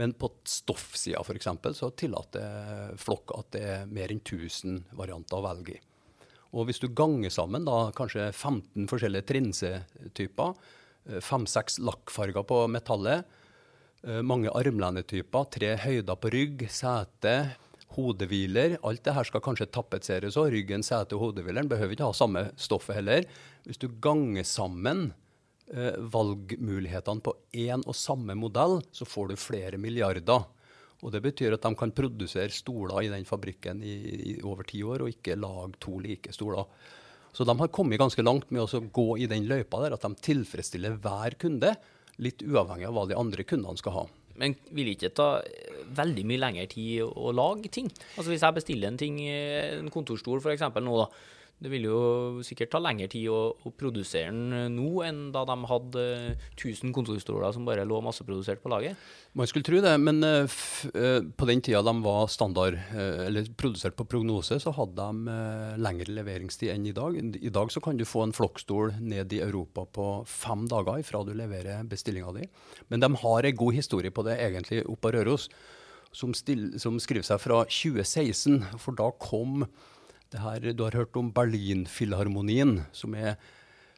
Men 0.00 0.14
på 0.16 0.30
stoffsida 0.48 1.20
f.eks. 1.20 1.50
så 1.76 1.90
tillater 1.98 2.94
Flokk 2.96 3.34
at 3.36 3.52
det 3.52 3.64
er 3.74 3.88
mer 3.90 4.14
enn 4.14 4.22
1000 4.22 4.86
varianter 4.96 5.36
å 5.36 5.44
velge 5.44 5.76
i. 5.76 5.82
Og 6.56 6.66
hvis 6.66 6.80
du 6.82 6.88
ganger 6.96 7.30
sammen 7.30 7.66
da 7.68 7.90
kanskje 7.94 8.30
15 8.32 8.88
forskjellige 8.90 9.28
trinsetyper, 9.28 10.56
fem-seks 11.20 11.78
lakkfarger 11.84 12.46
på 12.46 12.64
metallet, 12.72 13.26
eh, 13.26 13.39
mange 14.24 14.48
armlenetyper, 14.56 15.48
tre 15.52 15.74
høyder 15.82 16.16
på 16.16 16.30
rygg, 16.32 16.62
sete, 16.72 17.34
hodehviler 17.96 18.76
Alt 18.86 19.02
det 19.06 19.14
her 19.16 19.26
skal 19.26 19.42
kanskje 19.44 19.68
tapetseres 19.72 20.38
òg. 20.40 20.52
Ryggen, 20.54 20.84
setet 20.86 21.16
og 21.16 21.26
hodehvileren 21.26 21.70
behøver 21.70 21.96
ikke 21.96 22.10
ha 22.10 22.16
samme 22.16 22.46
stoffet 22.60 23.00
heller. 23.00 23.26
Hvis 23.66 23.80
du 23.82 23.88
ganger 24.02 24.46
sammen 24.46 25.10
eh, 25.72 25.98
valgmulighetene 26.14 27.24
på 27.24 27.34
én 27.66 27.84
og 27.84 27.98
samme 27.98 28.36
modell, 28.38 28.78
så 28.94 29.08
får 29.08 29.32
du 29.32 29.40
flere 29.40 29.80
milliarder. 29.80 30.46
Og 31.00 31.12
Det 31.12 31.22
betyr 31.24 31.56
at 31.56 31.64
de 31.64 31.74
kan 31.74 31.92
produsere 31.96 32.52
stoler 32.52 33.06
i 33.06 33.12
den 33.12 33.24
fabrikken 33.24 33.82
i, 33.82 33.94
i 34.36 34.40
over 34.44 34.66
ti 34.68 34.82
år, 34.84 35.02
og 35.02 35.14
ikke 35.14 35.38
lage 35.38 35.78
to 35.80 35.98
like 35.98 36.32
stoler. 36.36 36.68
Så 37.32 37.46
de 37.46 37.54
har 37.56 37.70
kommet 37.70 38.00
ganske 38.00 38.22
langt 38.22 38.50
med 38.50 38.66
å 38.66 38.82
gå 38.90 39.14
i 39.22 39.28
den 39.30 39.46
løypa 39.48 39.84
der 39.84 39.94
at 39.94 40.04
de 40.04 40.26
tilfredsstiller 40.26 40.98
hver 41.00 41.38
kunde, 41.40 41.72
litt 42.20 42.44
uavhengig 42.44 42.88
av 42.88 42.96
hva 42.96 43.06
de 43.10 43.18
andre 43.18 43.46
kundene 43.48 43.80
skal 43.80 43.96
ha. 43.96 44.06
Men 44.40 44.54
vil 44.72 44.92
ikke 44.92 45.12
ta 45.12 45.28
veldig 45.96 46.24
mye 46.28 46.40
lengre 46.40 46.68
tid 46.70 47.02
å, 47.04 47.32
lage 47.36 47.68
ting? 47.72 47.90
Altså 48.14 48.30
Hvis 48.32 48.44
jeg 48.46 48.56
bestiller 48.56 48.88
en 48.88 49.00
ting, 49.00 49.18
en 49.26 49.90
kontorstol 49.92 50.40
f.eks. 50.40 50.64
nå, 50.80 50.96
da. 51.02 51.08
Det 51.60 51.68
vil 51.68 51.84
jo 51.90 52.00
sikkert 52.46 52.70
ta 52.72 52.80
lengre 52.80 53.08
tid 53.12 53.26
å, 53.28 53.40
å 53.52 53.72
produsere 53.76 54.30
den 54.30 54.76
nå 54.78 55.02
enn 55.04 55.26
da 55.34 55.42
de 55.48 55.56
hadde 55.68 56.04
1000 56.56 56.94
kontorstoler 56.96 57.52
som 57.52 57.66
bare 57.68 57.84
lå 57.84 57.98
masseprodusert 58.04 58.62
på 58.62 58.72
laget. 58.72 58.96
Man 59.36 59.48
skulle 59.50 59.66
tro 59.66 59.82
det, 59.84 59.92
men 60.00 60.24
uh, 60.24 60.48
på 61.36 61.48
den 61.50 61.60
tida 61.60 61.82
de 61.84 61.94
var 62.04 62.30
standard, 62.32 62.78
eller 62.96 63.50
produsert 63.60 63.98
på 63.98 64.08
prognose, 64.08 64.56
så 64.62 64.72
hadde 64.76 65.04
de 65.04 65.36
lengre 65.84 66.16
leveringstid 66.16 66.72
enn 66.72 66.88
i 66.88 66.96
dag. 66.96 67.18
I 67.20 67.52
dag 67.52 67.72
så 67.72 67.82
kan 67.84 68.00
du 68.00 68.06
få 68.08 68.24
en 68.24 68.34
flokkstol 68.36 68.96
ned 69.04 69.36
i 69.36 69.42
Europa 69.44 69.84
på 69.84 70.08
fem 70.28 70.64
dager 70.70 71.04
fra 71.06 71.22
du 71.26 71.34
leverer 71.36 71.84
bestillinga 71.88 72.32
di. 72.36 72.48
Men 72.88 73.04
de 73.04 73.12
har 73.20 73.46
en 73.46 73.60
god 73.62 73.76
historie 73.76 74.14
på 74.14 74.24
det 74.26 74.40
egentlig 74.40 74.82
oppe 74.86 75.00
på 75.00 75.14
Røros, 75.16 75.48
som, 76.12 76.34
still, 76.34 76.78
som 76.80 76.98
skriver 77.00 77.26
seg 77.26 77.40
fra 77.42 77.62
2016. 77.70 78.60
For 78.82 78.96
da 78.98 79.10
kom 79.22 79.64
her, 80.38 80.72
Du 80.72 80.84
har 80.84 80.92
hørt 80.92 81.16
om 81.16 81.32
Berlinfilharmonien, 81.32 82.84
som 82.92 83.14
er 83.14 83.36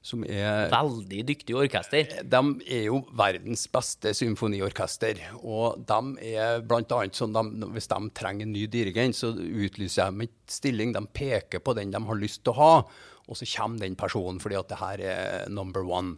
som 0.03 0.25
er 0.27 0.67
Veldig 0.73 1.23
dyktig 1.29 1.55
orkester. 1.55 2.09
De 2.27 2.41
er 2.67 2.89
jo 2.89 3.05
verdens 3.15 3.69
beste 3.71 4.11
symfoniorkester. 4.19 5.21
Og 5.39 5.79
de 5.87 6.33
er 6.35 6.65
bl.a. 6.67 6.99
sånn 7.15 7.37
de, 7.37 7.69
hvis 7.77 7.91
de 7.93 8.01
trenger 8.19 8.49
en 8.49 8.55
ny 8.57 8.67
dirigent, 8.67 9.15
så 9.17 9.31
utlyser 9.33 10.11
de 10.11 10.27
ikke 10.27 10.57
stilling. 10.59 10.95
De 10.97 11.05
peker 11.07 11.63
på 11.63 11.77
den 11.79 11.95
de 11.95 12.03
har 12.03 12.19
lyst 12.19 12.43
til 12.43 12.55
å 12.55 12.59
ha, 12.59 12.73
og 13.31 13.39
så 13.39 13.47
kommer 13.55 13.85
den 13.85 13.99
personen 13.99 14.43
fordi 14.43 14.59
at 14.59 14.73
det 14.73 14.81
her 14.83 15.05
er 15.07 15.53
number 15.55 15.87
one. 15.87 16.17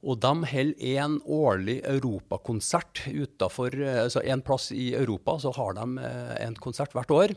Og 0.00 0.18
de 0.18 0.32
holder 0.50 0.98
en 1.04 1.18
årlig 1.28 1.78
europakonsert 1.84 3.02
utafor 3.12 3.74
altså 3.84 4.22
En 4.24 4.40
plass 4.40 4.70
i 4.72 4.94
Europa 4.96 5.36
så 5.42 5.52
har 5.58 5.76
de 5.76 5.86
eh, 6.00 6.36
en 6.46 6.56
konsert 6.56 6.96
hvert 6.96 7.12
år. 7.12 7.34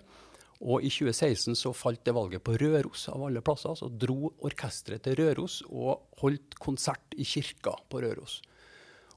Og 0.64 0.84
i 0.86 0.90
2016 0.92 1.58
så 1.60 1.74
falt 1.76 2.06
det 2.08 2.16
valget 2.16 2.44
på 2.46 2.56
Røros 2.60 3.10
av 3.12 3.26
alle 3.28 3.44
plasser. 3.44 3.76
Så 3.76 3.90
dro 4.00 4.32
orkesteret 4.48 5.04
til 5.04 5.18
Røros 5.20 5.60
og 5.68 6.08
holdt 6.22 6.56
konsert 6.62 7.18
i 7.20 7.28
kirka 7.28 7.76
på 7.92 8.04
Røros. 8.04 8.40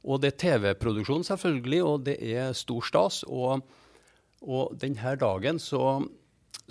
Og 0.06 0.22
det 0.22 0.32
er 0.32 0.40
TV-produksjon, 0.42 1.26
selvfølgelig, 1.26 1.82
og 1.82 2.06
det 2.06 2.16
er 2.22 2.54
stor 2.54 2.84
stas. 2.86 3.22
Og, 3.26 3.62
og 4.42 4.74
denne 4.78 5.14
dagen 5.18 5.58
så, 5.62 5.98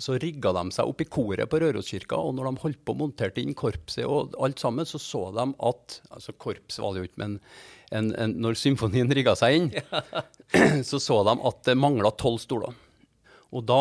så 0.00 0.16
rigga 0.20 0.52
de 0.56 0.64
seg 0.76 0.88
opp 0.92 1.00
i 1.04 1.08
koret 1.08 1.48
på 1.52 1.60
Røroskirka, 1.60 2.18
og 2.20 2.36
når 2.36 2.50
de 2.50 2.64
holdt 2.64 2.82
på 2.84 2.96
og 2.96 3.00
monterte 3.00 3.44
inn 3.44 3.56
korpset 3.56 4.04
og 4.04 4.36
alt 4.44 4.60
sammen, 4.60 4.88
så 4.88 5.00
så 5.00 5.26
de 5.36 5.46
at 5.68 6.00
altså 6.10 6.36
Korps 6.36 6.80
var 6.80 6.92
det 6.92 7.02
jo 7.02 7.10
ikke, 7.10 7.22
men 7.24 7.38
en, 7.96 8.10
en, 8.16 8.36
når 8.44 8.58
symfonien 8.60 9.12
rigga 9.12 9.36
seg 9.38 9.56
inn, 9.60 9.70
så 10.88 11.00
så 11.00 11.22
de 11.28 11.36
at 11.36 11.64
det 11.68 11.76
mangla 11.80 12.12
tolv 12.16 12.40
stoler. 12.44 12.76
Og 13.56 13.64
da 13.68 13.80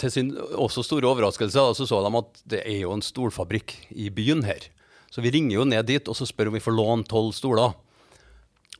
til 0.00 0.12
sin 0.12 0.30
også 0.36 0.84
store 0.86 1.08
overraskelse 1.10 1.64
så 1.76 1.86
så 1.88 2.00
de 2.04 2.12
at 2.18 2.42
det 2.48 2.62
er 2.64 2.82
jo 2.84 2.92
en 2.94 3.04
stolfabrikk 3.04 3.74
i 3.90 4.08
byen 4.10 4.44
her. 4.46 4.68
Så 5.12 5.20
vi 5.20 5.32
ringer 5.34 5.58
jo 5.58 5.68
ned 5.68 5.86
dit 5.90 6.08
og 6.08 6.16
så 6.16 6.26
spør 6.28 6.50
om 6.50 6.56
vi 6.56 6.64
får 6.64 6.76
låne 6.76 7.08
tolv 7.08 7.34
stoler. 7.36 7.74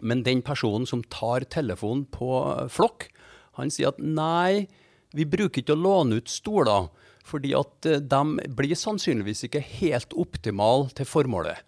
Men 0.02 0.24
den 0.26 0.42
personen 0.42 0.86
som 0.88 1.04
tar 1.12 1.44
telefonen 1.52 2.06
på 2.10 2.30
Flokk, 2.72 3.10
han 3.58 3.70
sier 3.70 3.92
at 3.92 4.00
nei, 4.00 4.66
vi 5.12 5.28
bruker 5.28 5.60
ikke 5.60 5.76
å 5.76 5.82
låne 5.82 6.18
ut 6.18 6.32
stoler, 6.32 6.88
fordi 7.28 7.52
at 7.54 7.86
eh, 7.86 8.00
de 8.00 8.48
blir 8.56 8.74
sannsynligvis 8.78 9.44
ikke 9.46 9.62
helt 9.78 10.16
optimale 10.18 10.88
til 10.96 11.06
formålet. 11.06 11.60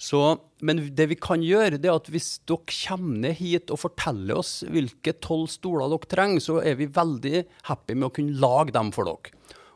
Så, 0.00 0.20
men 0.64 0.78
det 0.96 1.10
vi 1.10 1.16
kan 1.20 1.42
gjøre, 1.44 1.76
det 1.76 1.90
er 1.90 1.98
at 1.98 2.06
hvis 2.08 2.38
dere 2.48 2.64
kommer 2.72 3.18
ned 3.26 3.34
hit 3.36 3.68
og 3.68 3.82
forteller 3.82 4.38
oss 4.40 4.62
hvilke 4.64 5.12
tolv 5.20 5.50
stoler 5.52 5.92
dere 5.92 6.08
trenger, 6.08 6.40
så 6.40 6.56
er 6.64 6.78
vi 6.78 6.88
veldig 6.88 7.42
happy 7.68 7.98
med 7.98 8.08
å 8.08 8.14
kunne 8.16 8.40
lage 8.40 8.72
dem 8.72 8.94
for 8.96 9.10
dere. 9.10 9.34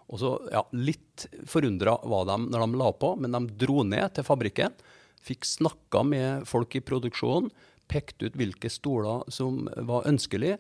Og 0.09 0.21
så, 0.23 0.31
ja, 0.53 0.63
Litt 0.81 1.27
forundra 1.49 1.99
var 2.09 2.25
de 2.31 2.39
når 2.47 2.65
de 2.65 2.81
la 2.81 2.89
på, 3.05 3.11
men 3.21 3.37
de 3.37 3.59
dro 3.67 3.85
ned 3.85 4.17
til 4.17 4.25
fabrikken. 4.25 4.73
Fikk 5.25 5.45
snakka 5.49 6.03
med 6.09 6.49
folk 6.49 6.73
i 6.77 6.83
produksjonen, 6.85 7.53
pekte 7.89 8.31
ut 8.31 8.41
hvilke 8.41 8.73
stoler 8.73 9.29
som 9.33 9.67
var 9.77 10.09
ønskelige. 10.09 10.57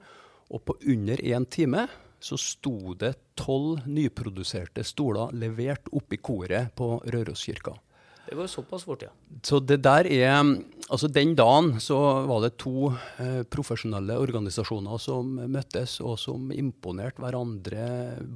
Og 0.53 0.61
på 0.69 0.77
under 0.93 1.21
én 1.25 1.49
time 1.49 1.87
så 2.21 2.37
sto 2.41 2.93
det 3.01 3.15
tolv 3.41 3.85
nyproduserte 3.89 4.85
stoler 4.85 5.33
levert 5.37 5.89
opp 5.93 6.13
i 6.13 6.21
koret 6.21 6.77
på 6.77 6.99
Røroskirka. 7.01 7.79
Det 8.25 8.37
går 8.39 8.49
såpass 8.49 8.87
fort, 8.87 9.05
ja. 9.05 9.13
Så 9.45 9.61
det 9.61 9.83
der 9.85 10.09
er 10.11 10.55
Altså, 10.93 11.09
den 11.09 11.33
dagen 11.33 11.79
så 11.81 11.97
var 12.29 12.43
det 12.45 12.59
to 12.61 12.91
eh, 12.93 13.41
profesjonelle 13.49 14.19
organisasjoner 14.21 15.01
som 15.01 15.31
møttes, 15.49 15.97
og 16.05 16.19
som 16.21 16.51
imponerte 16.53 17.25
hverandre 17.25 17.87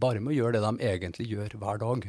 bare 0.00 0.22
med 0.24 0.32
å 0.32 0.38
gjøre 0.38 0.56
det 0.56 0.62
de 0.64 0.88
egentlig 0.88 1.26
gjør 1.28 1.58
hver 1.60 1.82
dag 1.82 2.06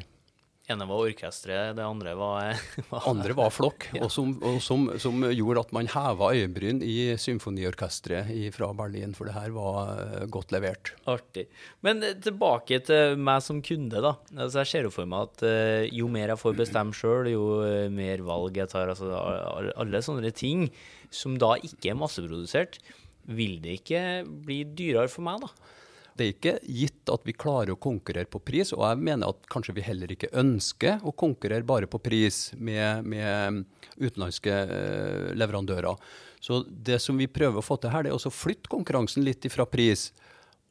ene 0.73 0.87
var 0.89 1.03
orkesteret, 1.03 1.75
det 1.77 1.85
andre 1.85 2.13
var, 2.17 2.59
var 2.91 3.07
andre 3.09 3.35
var 3.37 3.53
flokk, 3.53 3.87
ja. 3.95 4.03
og, 4.05 4.11
som, 4.13 4.35
og 4.45 4.59
som, 4.63 4.87
som, 5.01 5.25
gjorde 5.29 5.63
at 5.65 5.73
man 5.75 5.89
heva 5.91 6.31
øyebryn 6.37 6.83
i 6.85 6.97
symfoniorkesteret 7.19 8.31
fra 8.55 8.71
Berlin, 8.77 9.15
for 9.17 9.29
det 9.29 9.35
her 9.37 9.53
var 9.55 9.91
eh, 9.95 10.27
godt 10.31 10.53
levert. 10.55 10.93
Artig. 11.09 11.47
Men 11.85 12.03
eh, 12.05 12.15
tilbake 12.21 12.81
til 12.87 13.17
meg 13.19 13.43
som 13.45 13.63
kunde, 13.65 14.03
da. 14.05 14.15
Altså, 14.37 14.61
jeg 14.61 14.71
ser 14.73 14.87
jo 14.89 14.93
for 14.93 15.09
meg 15.09 15.27
at 15.29 15.43
uh, 15.45 15.83
jo 15.95 16.07
mer 16.11 16.33
jeg 16.33 16.41
får 16.41 16.57
bestemme 16.59 16.95
sjøl, 16.95 17.31
jo 17.31 17.43
mer 17.93 18.23
valg 18.25 18.57
jeg 18.59 18.71
tar. 18.71 18.91
Altså, 18.93 19.09
alle 19.79 20.03
sånne 20.05 20.33
ting 20.35 20.67
som 21.13 21.37
da 21.41 21.55
ikke 21.57 21.91
er 21.93 21.99
masseprodusert, 21.99 22.79
vil 23.29 23.59
det 23.63 23.79
ikke 23.81 24.03
bli 24.45 24.63
dyrere 24.77 25.09
for 25.11 25.25
meg, 25.25 25.43
da? 25.43 25.75
Det 26.19 26.25
er 26.25 26.33
ikke 26.33 26.55
gitt 26.67 27.09
at 27.13 27.23
vi 27.23 27.31
klarer 27.31 27.71
å 27.71 27.79
konkurrere 27.79 28.27
på 28.27 28.41
pris, 28.43 28.73
og 28.75 28.81
jeg 28.83 28.99
mener 29.07 29.31
at 29.31 29.45
kanskje 29.47 29.77
vi 29.77 29.85
heller 29.85 30.11
ikke 30.11 30.33
ønsker 30.35 31.05
å 31.07 31.13
konkurrere 31.15 31.63
bare 31.63 31.87
på 31.87 32.01
pris 32.03 32.49
med, 32.59 33.07
med 33.07 33.61
utenlandske 33.95 34.51
eh, 34.51 35.29
leverandører. 35.39 35.95
Så 36.43 36.65
det 36.67 36.97
som 36.99 37.15
vi 37.19 37.29
prøver 37.31 37.61
å 37.61 37.63
få 37.63 37.77
til 37.79 37.93
her, 37.93 38.03
det 38.03 38.11
er 38.11 38.19
å 38.19 38.33
flytte 38.35 38.71
konkurransen 38.71 39.23
litt 39.23 39.47
fra 39.53 39.63
pris 39.63 40.09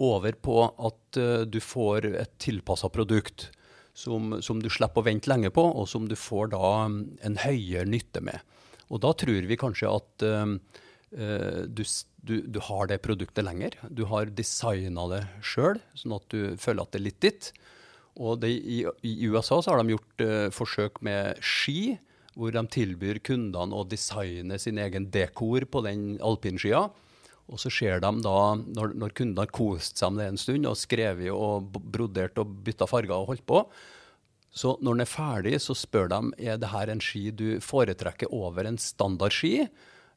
over 0.05 0.37
på 0.37 0.59
at 0.69 1.19
uh, 1.19 1.41
du 1.49 1.59
får 1.65 2.11
et 2.13 2.35
tilpassa 2.41 2.91
produkt 2.93 3.49
som, 3.97 4.37
som, 4.45 4.61
du 4.63 4.69
slipper 4.71 5.03
å 5.03 5.09
vente 5.09 5.31
lenge 5.33 5.51
på, 5.51 5.65
og 5.65 5.89
som 5.91 6.05
du 6.09 6.15
får 6.17 6.53
da 6.53 6.75
um, 6.87 7.01
en 7.25 7.41
høyere 7.41 7.89
nytte 7.89 8.23
med. 8.23 8.45
Og 8.93 9.01
da 9.03 9.11
tror 9.17 9.49
vi 9.49 9.59
kanskje 9.59 9.91
at 9.91 10.29
uh, 10.29 10.55
du 11.11 11.83
du, 12.29 12.41
du, 12.43 12.59
har 12.61 12.89
det 12.91 13.01
produktet 13.05 13.47
lenger. 13.47 13.77
Du 13.89 14.05
har 14.11 14.31
designa 14.37 15.07
det 15.13 15.23
sjøl, 15.45 15.81
sånn 15.97 16.17
at 16.19 16.27
du 16.33 16.41
føler 16.61 16.85
at 16.85 16.93
det 16.93 17.01
er 17.01 17.07
litt 17.07 17.21
ditt. 17.25 17.51
Og 18.19 18.41
det, 18.43 18.51
i, 18.51 18.83
i, 19.07 19.15
USA 19.31 19.61
har 19.65 19.81
de 19.81 19.95
gjort 19.95 20.25
uh, 20.27 20.47
forsøk 20.55 21.01
med 21.07 21.39
ski, 21.45 21.97
hvor 22.39 22.55
de 22.55 22.63
tilbyr 22.71 23.21
kundene 23.27 23.75
å 23.75 23.87
designe 23.89 24.59
sin 24.63 24.79
egen 24.79 25.09
dekor 25.15 25.67
på 25.71 25.83
den 25.87 26.17
alpinskia. 26.23 26.89
Og 27.49 27.61
så 27.63 27.71
ser 27.73 28.03
de 28.05 28.11
da, 28.23 28.39
når, 28.61 28.93
når 28.99 29.15
kundene 29.17 29.47
har 29.47 29.55
kost 29.55 29.99
seg 29.99 30.13
med 30.13 30.23
det 30.23 30.33
en 30.35 30.43
stund 30.43 30.69
og 30.69 30.79
skrevet 30.79 31.31
og 31.33 31.71
brodert 31.79 32.39
og 32.43 32.59
bytta 32.67 32.87
farger 32.91 33.17
og 33.17 33.33
holdt 33.33 33.47
på, 33.49 33.63
så 34.59 34.75
når 34.83 34.97
den 34.97 35.05
er 35.05 35.11
ferdig, 35.11 35.55
så 35.63 35.75
spør 35.77 36.11
de 36.11 36.21
er 36.51 36.59
det 36.61 36.71
her 36.73 36.91
en 36.91 37.03
ski 37.05 37.29
du 37.31 37.61
foretrekker 37.63 38.33
over 38.35 38.67
en 38.67 38.79
standard 38.81 39.35
ski. 39.35 39.69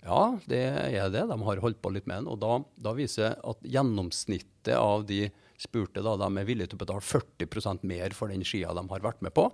Ja, 0.02 0.22
det 0.50 0.62
er 0.98 1.12
det. 1.14 1.28
De 1.30 1.38
har 1.46 1.62
holdt 1.62 1.82
på 1.82 1.92
litt 1.94 2.08
med 2.10 2.24
den. 2.24 2.30
Og 2.32 2.40
da, 2.42 2.60
da 2.82 2.94
viser 2.98 3.36
at 3.38 3.66
gjennomsnittet 3.66 4.74
av 4.78 5.06
de 5.10 5.28
spurte 5.62 6.02
da, 6.02 6.16
de 6.18 6.30
er 6.42 6.48
villige 6.48 6.72
til 6.72 6.80
å 6.80 6.84
betale 6.86 7.06
40% 7.06 7.86
mer 7.86 8.16
for 8.18 8.34
den 8.34 8.46
skia 8.48 8.74
de 8.74 8.86
har 8.90 9.04
vært 9.04 9.22
med 9.22 9.36
på, 9.38 9.52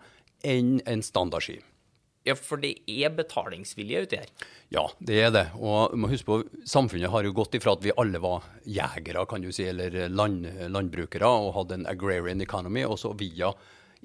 enn 0.48 0.78
en 0.88 1.04
standardski. 1.04 1.60
Ja, 2.28 2.36
for 2.36 2.60
det 2.60 2.74
er 2.92 3.14
betalingsvilje 3.16 4.02
uti 4.04 4.18
her? 4.20 4.32
Ja, 4.74 4.84
det 5.00 5.20
er 5.24 5.32
det. 5.32 5.46
Og 5.64 5.96
må 5.96 6.10
huske 6.12 6.28
på, 6.28 6.40
samfunnet 6.68 7.12
har 7.12 7.24
jo 7.24 7.36
gått 7.36 7.56
ifra 7.56 7.76
at 7.78 7.86
vi 7.86 7.96
alle 7.96 8.20
var 8.24 8.48
jegere, 8.68 9.24
kan 9.32 9.44
du 9.44 9.52
si, 9.56 9.68
eller 9.70 9.96
land, 10.12 10.48
landbrukere, 10.72 11.28
og 11.28 11.54
hadde 11.56 11.80
en 11.80 11.88
agrarian 11.92 12.44
economy, 12.44 12.84
og 12.88 13.00
så 13.00 13.14
via 13.16 13.54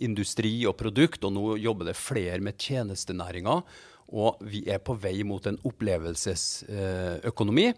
industri 0.03 0.55
og 0.71 0.77
produkt, 0.79 1.25
og 1.27 1.35
nå 1.35 1.57
jobber 1.63 1.91
det 1.91 1.99
flere 1.99 2.39
med 2.43 2.59
tjenestenæringer. 2.63 3.65
Og 4.13 4.37
vi 4.45 4.71
er 4.71 4.79
på 4.85 4.95
vei 5.01 5.23
mot 5.25 5.47
en 5.49 5.59
opplevelsesøkonomi. 5.69 7.73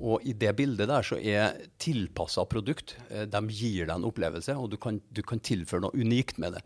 Og 0.00 0.24
i 0.24 0.32
det 0.38 0.54
bildet 0.56 0.88
der 0.88 1.02
så 1.04 1.18
er 1.20 1.58
tilpassa 1.82 2.44
produkt 2.48 2.96
eh, 3.10 3.26
De 3.28 3.42
gir 3.50 3.86
deg 3.86 3.96
en 3.96 4.08
opplevelse, 4.08 4.56
og 4.56 4.70
du 4.72 4.76
kan, 4.80 5.00
du 5.10 5.22
kan 5.26 5.40
tilføre 5.40 5.80
noe 5.84 5.96
unikt 5.96 6.38
med 6.42 6.52
det. 6.56 6.62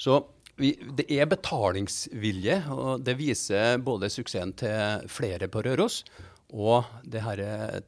Så 0.00 0.24
vi, 0.60 0.74
det 0.96 1.06
er 1.08 1.26
betalingsvilje, 1.30 2.64
og 2.74 3.04
det 3.04 3.14
viser 3.16 3.78
både 3.80 4.10
suksessen 4.12 4.52
til 4.60 5.08
flere 5.08 5.48
på 5.48 5.62
Røros 5.64 6.04
og 6.50 6.88
det 7.06 7.22
her 7.22 7.40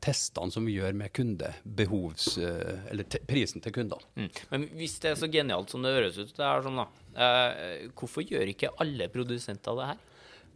testene 0.02 0.52
som 0.54 0.66
vi 0.66 0.76
gjør 0.78 0.94
med 0.96 1.12
kundebehovs... 1.16 2.36
Eh, 2.38 2.90
eller 2.92 3.18
prisen 3.28 3.62
til 3.64 3.74
kundene. 3.74 4.06
Mm. 4.14 4.30
Men 4.52 4.66
hvis 4.78 4.98
det 5.02 5.12
er 5.12 5.18
så 5.18 5.28
genialt 5.32 5.72
som 5.72 5.84
det 5.84 5.94
høres 5.96 6.20
ut, 6.20 6.32
det 6.36 6.46
er 6.46 6.64
sånn 6.64 6.78
da, 6.78 6.86
eh, 7.16 7.88
hvorfor 7.98 8.26
gjør 8.26 8.52
ikke 8.52 8.72
alle 8.82 9.08
produsenter 9.12 9.78
det 9.78 9.90
her? 9.92 10.02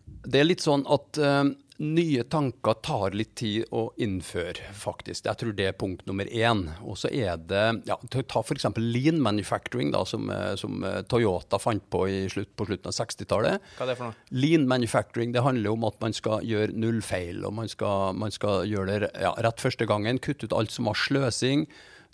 Det 0.07 0.41
er 0.41 0.49
litt 0.49 0.65
sånn 0.65 0.83
at 0.91 1.19
uh, 1.23 1.47
nye 1.83 2.23
tanker 2.25 2.79
tar 2.85 3.15
litt 3.17 3.35
tid 3.37 3.67
å 3.75 3.91
innføre, 4.01 4.71
faktisk. 4.77 5.27
Jeg 5.27 5.41
tror 5.41 5.57
det 5.57 5.67
er 5.69 5.77
punkt 5.77 6.07
nummer 6.09 6.29
én. 6.29 6.65
Og 6.87 6.97
så 7.01 7.11
er 7.13 7.37
det 7.37 7.65
ja, 7.89 7.99
Ta 8.17 8.41
f.eks. 8.41 8.67
lean 8.81 9.21
manufacturing, 9.23 9.93
da, 9.93 10.05
som, 10.09 10.31
eh, 10.31 10.55
som, 10.57 10.83
eh, 10.85 11.03
Toyota 11.09 11.61
fant 11.61 11.85
på 11.91 12.07
slutt, 12.33 12.55
på 12.57 12.69
slutten 12.69 12.89
av 12.91 12.97
60-tallet. 12.97 13.67
Hva 13.77 13.85
er 13.85 13.93
det 13.93 13.99
for 13.99 14.09
noe? 14.09 14.31
Lean 14.31 14.67
manufacturing 14.69 15.35
det 15.37 15.45
handler 15.45 15.77
om 15.77 15.85
at 15.85 16.01
man 16.01 16.17
skal 16.17 16.47
gjøre 16.47 16.73
null 16.73 17.03
feil. 17.05 17.45
og 17.45 17.53
Man 17.53 17.69
skal, 17.69 18.15
man 18.17 18.33
skal 18.33 18.65
gjøre 18.67 19.01
det 19.05 19.13
ja, 19.21 19.35
rett 19.37 19.61
første 19.61 19.87
gangen, 19.87 20.19
kutte 20.19 20.49
ut 20.49 20.57
alt 20.57 20.73
som 20.73 20.89
har 20.89 20.97
sløsing. 20.97 21.67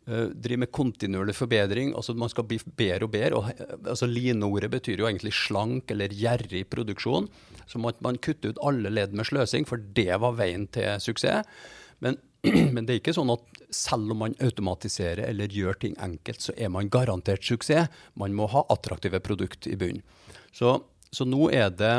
Uh, 0.03 0.33
drive 0.35 0.65
med 0.65 0.73
kontinuerlig 0.75 1.37
forbedring. 1.39 1.93
altså 1.95 2.17
Man 2.19 2.31
skal 2.33 2.49
bli 2.51 2.59
bedre 2.77 3.07
og 3.07 3.13
bedre. 3.13 3.37
og 3.39 3.87
altså 3.87 4.09
Lean-ordet 4.11 4.71
betyr 4.73 4.99
jo 4.99 5.07
egentlig 5.07 5.31
slank 5.33 5.91
eller 5.95 6.11
gjerrig 6.11 6.65
produksjon. 6.71 7.29
Så 7.71 7.79
måtte 7.79 8.03
man 8.03 8.19
kutte 8.19 8.51
ut 8.51 8.59
alle 8.67 8.91
ledd 8.91 9.15
med 9.15 9.29
sløsing, 9.29 9.69
for 9.69 9.79
det 9.79 10.11
var 10.19 10.35
veien 10.35 10.67
til 10.75 10.99
suksess. 10.99 11.47
Men, 12.03 12.19
men, 12.75 12.83
det 12.83 12.97
er 12.97 12.99
ikke 12.99 13.15
sånn 13.15 13.31
at 13.31 13.63
selv 13.71 14.11
om 14.11 14.25
man 14.25 14.35
automatiserer 14.43 15.23
eller 15.29 15.55
gjør 15.55 15.79
ting 15.79 15.95
enkelt, 16.03 16.43
så 16.43 16.55
er 16.59 16.73
man 16.75 16.91
garantert 16.91 17.47
suksess. 17.47 17.87
Man 18.19 18.35
må 18.35 18.51
ha 18.51 18.67
attraktive 18.75 19.23
produkt 19.23 19.71
i 19.71 19.79
bunnen. 19.79 20.03
Så, 20.53 20.81
så, 21.15 21.25
nå 21.25 21.47
er 21.55 21.71
det 21.71 21.95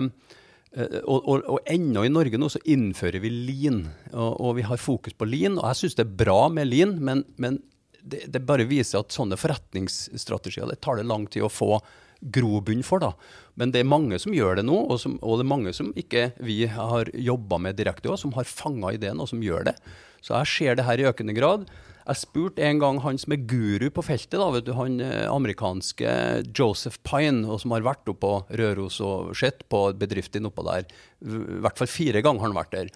eh, 0.76 1.00
og, 1.08 1.24
og, 1.24 1.48
og, 1.48 1.60
ennå 1.66 2.04
i 2.04 2.12
Norge 2.12 2.38
nå 2.38 2.52
så 2.52 2.60
innfører 2.68 3.24
vi 3.24 3.32
lean, 3.32 3.86
og, 4.12 4.42
og 4.44 4.58
vi 4.60 4.68
har 4.68 4.82
fokus 4.82 5.16
på 5.16 5.30
lean. 5.32 5.56
Og 5.56 5.72
jeg 5.72 5.86
syns 5.86 6.02
det 6.02 6.10
er 6.10 6.18
bra 6.26 6.42
med 6.52 6.68
lean, 6.68 7.00
men, 7.00 7.24
men 7.40 7.64
det, 8.04 8.26
det, 8.28 8.44
bare 8.46 8.68
viser 8.68 9.02
at 9.02 9.16
sånne 9.16 9.40
forretningsstrategier 9.40 10.68
det 10.70 10.82
tar 10.84 11.00
det 11.00 11.08
lang 11.08 11.28
tid 11.32 11.46
å 11.48 11.52
få 11.52 11.78
grobunn 12.24 12.84
for. 12.88 13.04
da. 13.04 13.14
Men 13.60 13.74
det 13.74 13.84
er 13.84 13.90
mange 13.90 14.20
som 14.22 14.36
gjør 14.36 14.60
det 14.60 14.68
nå, 14.68 14.76
og, 14.88 14.98
som, 15.02 15.18
og 15.22 15.40
det 15.40 15.46
er 15.46 15.54
mange 15.54 15.74
som 15.76 15.92
ikke 16.00 16.30
vi 16.44 16.64
har 16.72 17.12
jobba 17.14 17.60
med 17.66 17.80
direkte, 17.80 18.10
også, 18.10 18.28
som 18.28 18.36
har 18.38 18.50
fanga 18.50 18.94
ideen, 18.96 19.20
og 19.20 19.30
som 19.32 19.44
gjør 19.44 19.72
det. 19.72 19.76
Så 20.24 20.38
jeg 20.38 20.52
ser 20.54 20.80
det 20.80 20.88
her 20.88 21.02
i 21.02 21.10
økende 21.10 21.36
grad. 21.36 21.68
Jeg 22.04 22.20
spurte 22.20 22.64
en 22.68 22.80
gang 22.82 23.00
han 23.04 23.20
som 23.20 23.36
er 23.36 23.46
guru 23.48 23.88
på 23.94 24.04
feltet, 24.04 24.36
da, 24.40 24.60
du, 24.60 24.74
han 24.76 25.00
eh, 25.04 25.24
amerikanske 25.32 26.14
Joseph 26.52 27.00
Pine, 27.08 27.46
og 27.48 27.62
som 27.64 27.76
har 27.76 27.86
vært 27.86 28.10
oppe 28.12 28.24
på 28.24 28.60
Røros 28.60 29.00
og 29.04 29.32
sett 29.40 29.64
på 29.72 29.86
bedriften 30.00 30.50
oppå 30.50 30.66
der. 30.68 30.88
I 31.24 31.64
hvert 31.64 31.80
fall 31.80 31.92
fire 31.92 32.24
ganger 32.24 32.44
har 32.44 32.52
han 32.52 32.60
vært 32.60 32.76
der. 32.76 32.94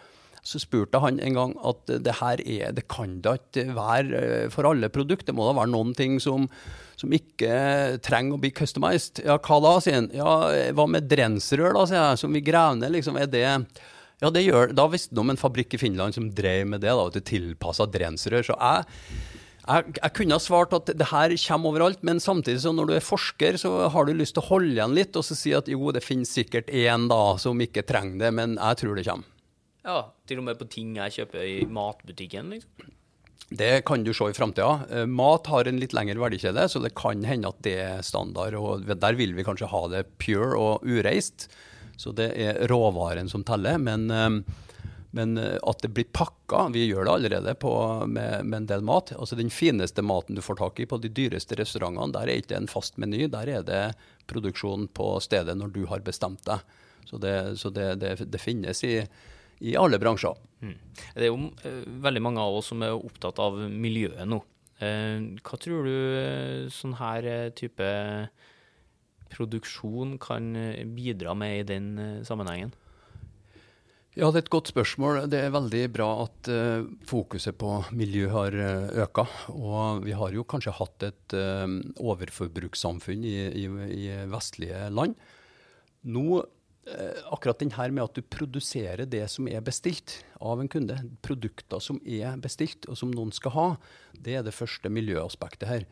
Så 0.47 0.61
spurte 0.63 1.01
han 1.03 1.19
en 1.19 1.35
gang 1.35 1.53
at 1.67 1.91
det 2.05 2.17
her 2.21 2.41
er, 2.45 2.71
det 2.77 2.85
kan 2.91 3.17
da 3.25 3.35
ikke 3.35 3.65
være 3.75 4.21
eh, 4.21 4.47
for 4.53 4.69
alle 4.69 4.87
produkter. 4.93 5.29
Det 5.29 5.35
må 5.35 5.49
da 5.49 5.57
være 5.57 5.73
noen 5.73 5.91
ting 5.97 6.21
som, 6.23 6.47
som 6.95 7.13
ikke 7.13 7.99
trenger 8.05 8.37
å 8.37 8.41
bli 8.41 8.53
customized. 8.55 9.19
Ja, 9.27 9.35
hva 9.43 9.59
da, 9.65 9.75
sier 9.83 9.99
han. 9.99 10.09
Ja, 10.15 10.39
hva 10.77 10.87
med 10.87 11.09
drensrør, 11.11 11.73
da, 11.75 11.85
sier 11.89 11.99
jeg, 11.99 12.23
som 12.23 12.35
vi 12.37 12.45
graver 12.47 12.79
ned, 12.79 12.95
liksom. 12.95 13.19
Er 13.19 13.31
det 13.31 13.45
ja, 14.23 14.31
det 14.33 14.47
gjør, 14.47 14.73
Da 14.73 14.87
visste 14.89 15.13
han 15.13 15.25
om 15.25 15.33
en 15.33 15.39
fabrikk 15.39 15.75
i 15.77 15.81
Finland 15.81 16.15
som 16.15 16.31
drev 16.33 16.65
med 16.71 16.81
det, 16.81 16.93
da, 16.95 17.09
det 17.13 17.25
tilpassa 17.29 17.85
drensrør. 17.91 18.47
Så 18.47 18.55
jeg, 18.55 18.87
jeg, 19.67 19.93
jeg, 19.99 20.13
kunne 20.17 20.39
ha 20.39 20.41
svart 20.41 20.73
at 20.73 20.89
det 20.97 21.11
her 21.11 21.35
kommer 21.43 21.73
overalt, 21.73 22.01
men 22.07 22.23
samtidig 22.23 22.63
så 22.63 22.73
når 22.73 22.89
du 22.89 22.95
er 22.97 23.05
forsker, 23.05 23.59
så 23.61 23.91
har 23.93 24.07
du 24.07 24.15
lyst 24.17 24.37
til 24.37 24.45
å 24.45 24.49
holde 24.49 24.73
igjen 24.73 24.95
litt 24.97 25.17
og 25.19 25.27
så 25.27 25.37
si 25.37 25.53
at 25.57 25.69
jo, 25.69 25.91
det 25.93 26.05
finnes 26.05 26.33
sikkert 26.33 26.71
én 26.73 27.09
da 27.11 27.37
som 27.41 27.61
ikke 27.61 27.85
trenger 27.85 28.25
det, 28.25 28.33
men 28.39 28.57
jeg 28.57 28.81
tror 28.81 28.97
det 28.97 29.09
kommer. 29.09 29.33
Ja, 29.87 30.01
til 30.27 30.41
og 30.41 30.47
med 30.49 30.59
på 30.59 30.67
ting 30.67 30.97
jeg 30.97 31.15
kjøper 31.15 31.47
i 31.47 31.57
matbutikken, 31.71 32.51
liksom. 32.51 32.93
Det 33.47 33.85
kan 33.87 34.03
du 34.03 34.11
se 34.11 34.25
i 34.27 34.35
framtida. 34.35 34.81
Eh, 34.91 35.05
mat 35.07 35.47
har 35.47 35.69
en 35.69 35.79
litt 35.79 35.93
lengre 35.95 36.19
verdikjede, 36.19 36.65
så 36.67 36.81
det 36.83 36.91
kan 36.99 37.23
hende 37.23 37.47
at 37.47 37.61
det 37.63 37.77
er 37.79 38.01
standard. 38.03 38.57
og 38.59 38.83
Der 38.83 39.15
vil 39.15 39.31
vi 39.37 39.45
kanskje 39.47 39.69
ha 39.71 39.87
det 39.87 40.03
pure 40.19 40.57
og 40.59 40.83
ureist. 40.83 41.47
Så 41.95 42.11
det 42.11 42.33
er 42.35 42.67
råvaren 42.67 43.31
som 43.31 43.45
teller. 43.47 43.77
Men, 43.79 44.11
eh, 44.11 44.83
men 45.15 45.37
eh, 45.37 45.55
at 45.63 45.79
det 45.81 45.93
blir 45.95 46.11
pakka 46.11 46.67
Vi 46.73 46.83
gjør 46.89 47.05
det 47.05 47.13
allerede 47.13 47.53
på, 47.55 47.71
med, 48.05 48.43
med, 48.43 48.57
en 48.57 48.67
del 48.73 48.83
mat. 48.83 49.13
Altså 49.15 49.39
Den 49.39 49.49
fineste 49.49 50.03
maten 50.03 50.35
du 50.35 50.41
får 50.41 50.59
tak 50.59 50.79
i 50.79 50.85
på 50.85 50.99
de 50.99 51.07
dyreste 51.07 51.55
restaurantene, 51.55 52.11
der 52.11 52.27
er 52.27 52.43
ikke 52.43 52.59
en 52.59 52.67
fast 52.67 52.99
meny. 52.99 53.29
Der 53.31 53.47
er 53.47 53.63
det 53.63 53.95
produksjon 54.27 54.89
på 54.91 55.21
stedet 55.23 55.55
når 55.55 55.71
du 55.71 55.85
har 55.87 56.03
bestemt 56.03 56.43
deg. 56.43 56.59
Så 57.07 57.17
det, 57.23 57.55
så 57.55 57.71
det, 57.71 58.01
det, 58.03 58.17
det 58.27 58.43
finnes 58.43 58.83
i 58.83 59.07
i 59.59 59.75
alle 59.79 59.99
bransjer. 60.01 60.37
Mm. 60.61 60.75
Det 61.15 61.25
er 61.25 61.31
jo 61.31 61.49
uh, 61.49 61.83
veldig 62.05 62.23
mange 62.23 62.43
av 62.43 62.59
oss 62.59 62.71
som 62.73 62.83
er 62.85 62.95
opptatt 62.95 63.39
av 63.43 63.59
miljøet 63.71 64.25
nå. 64.29 64.41
Uh, 64.81 65.37
hva 65.41 65.61
tror 65.61 65.87
du 65.87 65.93
uh, 65.93 66.67
sånn 66.73 66.97
her 66.99 67.29
type 67.57 67.93
produksjon 69.33 70.15
kan 70.23 70.53
bidra 70.95 71.33
med 71.35 71.59
i 71.59 71.65
den 71.67 71.87
sammenhengen? 72.25 72.71
Ja, 74.17 74.31
Det 74.31 74.39
er 74.39 74.45
et 74.47 74.49
godt 74.49 74.71
spørsmål. 74.71 75.27
Det 75.29 75.37
er 75.45 75.51
veldig 75.53 75.81
bra 75.93 76.07
at 76.23 76.47
uh, 76.49 76.87
fokuset 77.05 77.53
på 77.53 77.69
miljø 77.93 78.31
har 78.33 78.55
uh, 78.55 79.03
øka. 79.03 79.27
Og 79.53 80.07
vi 80.07 80.15
har 80.17 80.33
jo 80.33 80.45
kanskje 80.47 80.73
hatt 80.73 81.05
et 81.05 81.35
uh, 81.37 81.67
overforbrukssamfunn 82.01 83.27
i, 83.29 83.35
i, 83.61 83.67
i, 83.93 84.07
vestlige 84.31 84.87
land. 84.89 85.13
Nå 86.09 86.41
Eh, 86.41 86.56
akkurat 87.33 87.59
den 87.59 87.73
her 87.75 87.91
med 87.91 88.05
at 88.05 88.17
du 88.17 88.23
produserer 88.23 89.07
det 89.09 89.25
som 89.31 89.47
er 89.49 89.63
bestilt 89.65 90.21
av 90.39 90.61
en 90.61 90.69
kunde, 90.71 90.97
produkter 91.25 91.81
som 91.83 91.99
er 92.05 92.37
bestilt 92.41 92.87
og 92.87 92.97
som 92.99 93.11
noen 93.11 93.33
skal 93.35 93.53
ha, 93.55 93.67
det 94.13 94.37
er 94.39 94.45
det 94.45 94.55
første 94.55 94.91
miljøaspektet 94.93 95.67
her. 95.67 95.87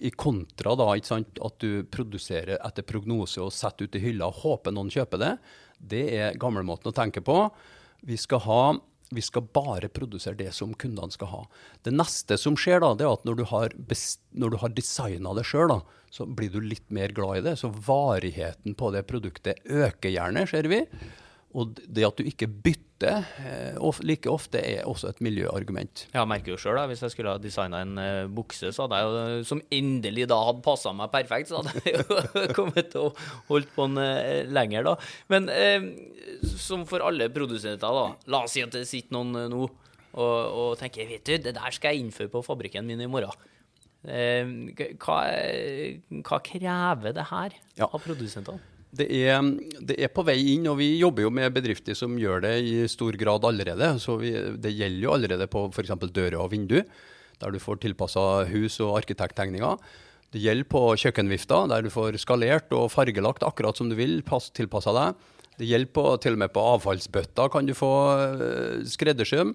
I 0.00 0.12
kontra 0.14 0.76
da, 0.78 0.88
sant, 1.04 1.40
at 1.44 1.58
du 1.60 1.82
produserer 1.92 2.60
etter 2.60 2.86
prognose 2.86 3.42
og 3.42 3.54
setter 3.54 3.88
ut 3.88 3.98
i 3.98 4.04
hylla 4.06 4.30
og 4.30 4.42
håper 4.44 4.74
noen 4.76 4.92
kjøper 4.92 5.22
det, 5.22 5.32
det 5.78 6.04
er 6.16 6.38
gamlemåten 6.40 6.92
å 6.92 6.96
tenke 6.96 7.24
på. 7.24 7.40
Vi 8.06 8.16
skal 8.20 8.44
ha 8.46 8.60
vi 9.10 9.22
skal 9.22 9.46
bare 9.54 9.88
produsere 9.92 10.38
det 10.38 10.52
som 10.54 10.72
kundene 10.74 11.14
skal 11.14 11.30
ha. 11.30 11.42
Det 11.86 11.92
neste 11.94 12.38
som 12.40 12.56
skjer, 12.58 12.80
da, 12.82 12.94
det 12.98 13.06
er 13.06 13.14
at 13.14 13.28
når 13.28 13.38
du 13.38 13.44
har, 13.52 13.76
når 14.34 14.56
har 14.62 14.74
designa 14.74 15.34
det 15.36 15.46
sjøl, 15.46 15.76
så 16.10 16.26
blir 16.26 16.50
du 16.50 16.58
litt 16.64 16.86
mer 16.90 17.14
glad 17.14 17.38
i 17.38 17.44
det. 17.50 17.54
Så 17.60 17.70
varigheten 17.70 18.74
på 18.78 18.90
det 18.94 19.06
produktet 19.10 19.62
øker 19.64 20.10
gjerne, 20.10 20.46
ser 20.50 20.68
vi. 20.72 20.82
Og 21.56 21.78
det 21.80 22.04
at 22.04 22.18
du 22.18 22.26
ikke 22.28 22.48
bytter 22.50 23.24
eh, 23.40 24.00
like 24.04 24.28
ofte, 24.28 24.60
er 24.60 24.88
også 24.88 25.08
et 25.08 25.22
miljøargument. 25.24 26.06
Jeg 26.12 26.28
merker 26.28 26.52
jo 26.52 26.58
sjøl, 26.60 26.80
hvis 26.90 27.04
jeg 27.04 27.14
skulle 27.14 27.32
ha 27.32 27.40
designa 27.40 27.80
en 27.84 27.96
uh, 28.00 28.28
bukse 28.28 28.72
så 28.72 28.84
hadde 28.84 29.00
jeg 29.00 29.08
jo, 29.08 29.46
som 29.48 29.62
endelig 29.72 30.26
da 30.28 30.38
hadde 30.48 30.64
passa 30.64 30.92
meg 30.96 31.12
perfekt, 31.14 31.48
så 31.48 31.62
hadde 31.62 31.80
jeg 31.84 32.04
jo 32.04 32.44
kommet 32.58 32.92
til 32.92 33.08
å 33.08 33.14
holdt 33.48 33.72
på 33.72 33.88
den 33.88 34.52
lenger, 34.52 34.84
da. 34.90 34.94
Men 35.32 35.48
som 36.56 36.84
for 36.88 37.04
alle 37.04 37.30
produsenter, 37.32 37.80
da. 37.84 38.06
La 38.32 38.44
oss 38.44 38.56
si 38.56 38.64
at 38.64 38.76
det 38.76 38.84
sitter 38.88 39.16
noen 39.16 39.48
nå 39.52 39.66
og, 40.16 40.22
og, 40.22 40.70
tenker 40.80 41.08
vet 41.08 41.26
du, 41.28 41.34
det 41.44 41.52
der 41.58 41.74
skal 41.76 41.92
jeg 41.92 42.06
innføre 42.06 42.32
på 42.32 42.40
fabrikken 42.46 42.86
min 42.88 43.02
i 43.04 43.08
morgen. 43.10 43.36
Hva, 44.06 45.18
hva, 46.22 46.38
krever 46.46 47.12
det 47.16 47.26
her 47.32 47.56
ja. 47.76 47.88
av 47.88 48.00
produsentene? 48.00 48.75
Det 48.96 49.06
er, 49.12 49.50
det 49.88 49.98
er, 50.00 50.10
på 50.12 50.24
vei 50.26 50.38
inn, 50.54 50.66
og 50.70 50.78
vi 50.80 50.94
jobber 51.00 51.26
jo 51.26 51.32
med 51.34 51.52
bedrifter 51.54 51.96
som 51.98 52.16
gjør 52.20 52.44
det 52.46 52.54
i 52.64 52.74
stor 52.90 53.16
grad 53.20 53.44
allerede. 53.44 53.92
Så 54.02 54.16
vi, 54.20 54.32
det 54.62 54.72
gjelder 54.72 55.04
jo 55.04 55.14
allerede 55.16 55.48
på 55.52 55.66
f.eks. 55.68 55.94
dører 56.08 56.38
og 56.40 56.50
vindu, 56.54 56.80
der 57.42 57.52
du 57.52 57.60
får 57.60 57.82
tilpassa 57.82 58.46
hus- 58.50 58.80
og 58.84 58.96
arkitekttegninger. 59.02 59.80
Det 60.34 60.42
gjelder 60.42 60.68
på 60.68 60.82
kjøkkenvifta, 61.00 61.62
der 61.70 61.84
du 61.86 61.92
får 61.92 62.18
skalert 62.22 62.72
og 62.74 62.90
fargelagt 62.92 63.44
akkurat 63.46 63.78
som 63.78 63.90
du 63.90 63.96
vil, 63.98 64.18
tilpassa 64.56 64.94
deg. 64.96 65.26
Det 65.56 65.68
gjelder 65.70 65.92
på, 65.96 66.04
til 66.20 66.36
og 66.36 66.42
med 66.42 66.52
på 66.52 66.64
avfallsbøtter 66.74 67.52
kan 67.52 67.68
du 67.68 67.72
få 67.76 67.92
uh, 68.12 68.84
skreddersøm. 68.84 69.54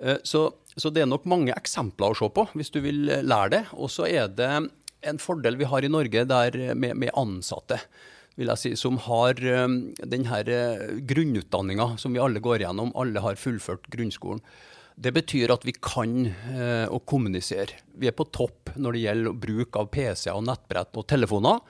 Uh, 0.00 0.18
så, 0.26 0.50
så, 0.74 0.92
det 0.92 1.04
er 1.04 1.08
nok 1.08 1.24
mange 1.30 1.54
eksempler 1.56 2.12
å 2.12 2.18
se 2.18 2.28
på 2.28 2.44
hvis 2.52 2.72
du 2.74 2.82
vil 2.84 3.06
lære 3.08 3.54
det. 3.54 3.62
Og 3.78 3.92
så 3.92 4.08
er 4.10 4.28
det 4.28 4.50
en 5.00 5.20
fordel 5.22 5.56
vi 5.56 5.68
har 5.70 5.86
i 5.86 5.92
Norge 5.92 6.26
med, 6.28 6.92
med 6.92 7.14
ansatte 7.16 7.80
vil 8.40 8.50
jeg 8.54 8.62
si, 8.62 8.72
som 8.78 8.96
har 9.04 9.38
um, 9.44 9.78
denne 10.00 10.40
uh, 10.48 10.98
grunnutdanninga 11.06 11.92
som 12.00 12.16
vi 12.16 12.22
alle 12.22 12.42
går 12.42 12.64
gjennom. 12.64 12.94
Alle 12.98 13.22
har 13.24 13.40
fullført 13.40 13.90
grunnskolen. 13.92 14.42
Det 15.00 15.12
betyr 15.16 15.52
at 15.52 15.64
vi 15.68 15.76
kan 15.76 16.16
uh, 16.26 16.86
å 16.92 17.00
kommunisere. 17.04 17.78
Vi 18.00 18.08
er 18.08 18.16
på 18.16 18.28
topp 18.32 18.74
når 18.80 18.96
det 18.96 19.04
gjelder 19.04 19.38
bruk 19.44 19.80
av 19.80 19.92
PC-er 19.92 20.36
og 20.36 20.46
nettbrett 20.48 20.96
og 21.00 21.08
telefoner. 21.12 21.60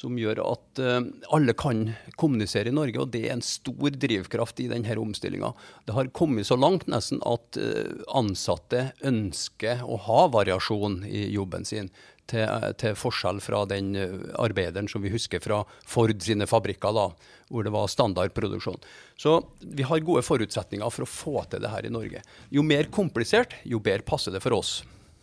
Som 0.00 0.16
gjør 0.16 0.38
at 0.46 0.80
uh, 0.80 1.02
alle 1.36 1.52
kan 1.60 1.90
kommunisere 2.20 2.70
i 2.70 2.76
Norge, 2.76 3.02
og 3.02 3.10
det 3.12 3.26
er 3.26 3.34
en 3.34 3.44
stor 3.44 3.92
drivkraft 4.00 4.62
i 4.64 4.70
denne 4.70 4.96
omstillinga. 4.96 5.52
Det 5.84 5.96
har 5.96 6.08
kommet 6.16 6.48
så 6.48 6.56
langt 6.56 6.88
nesten 6.88 7.20
at 7.28 7.60
uh, 7.60 8.00
ansatte 8.16 8.88
ønsker 9.04 9.84
å 9.84 10.00
ha 10.08 10.24
variasjon 10.32 11.02
i 11.04 11.26
jobben 11.34 11.68
sin 11.68 11.92
til, 12.30 12.46
til, 12.80 12.96
forskjell 12.98 13.40
fra 13.42 13.64
den 13.68 13.94
eh, 13.98 14.14
arbeideren 14.40 14.88
som 14.90 15.02
vi 15.04 15.12
husker 15.12 15.42
fra 15.42 15.62
Ford 15.88 16.22
sine 16.22 16.48
fabrikker, 16.50 16.94
da, 16.94 17.08
hvor 17.50 17.66
det 17.66 17.74
var 17.74 17.90
standardproduksjon. 17.90 18.78
Så 19.20 19.36
vi 19.60 19.86
har 19.86 20.04
gode 20.06 20.24
forutsetninger 20.26 20.94
for 20.94 21.06
å 21.06 21.10
få 21.10 21.44
til 21.50 21.64
det 21.64 21.72
her 21.72 21.86
i 21.86 21.92
Norge. 21.92 22.22
Jo 22.54 22.64
mer 22.66 22.90
komplisert, 22.94 23.58
jo 23.64 23.82
bedre 23.82 24.06
passer 24.06 24.34
det 24.34 24.42
for 24.44 24.60
oss. 24.60 24.80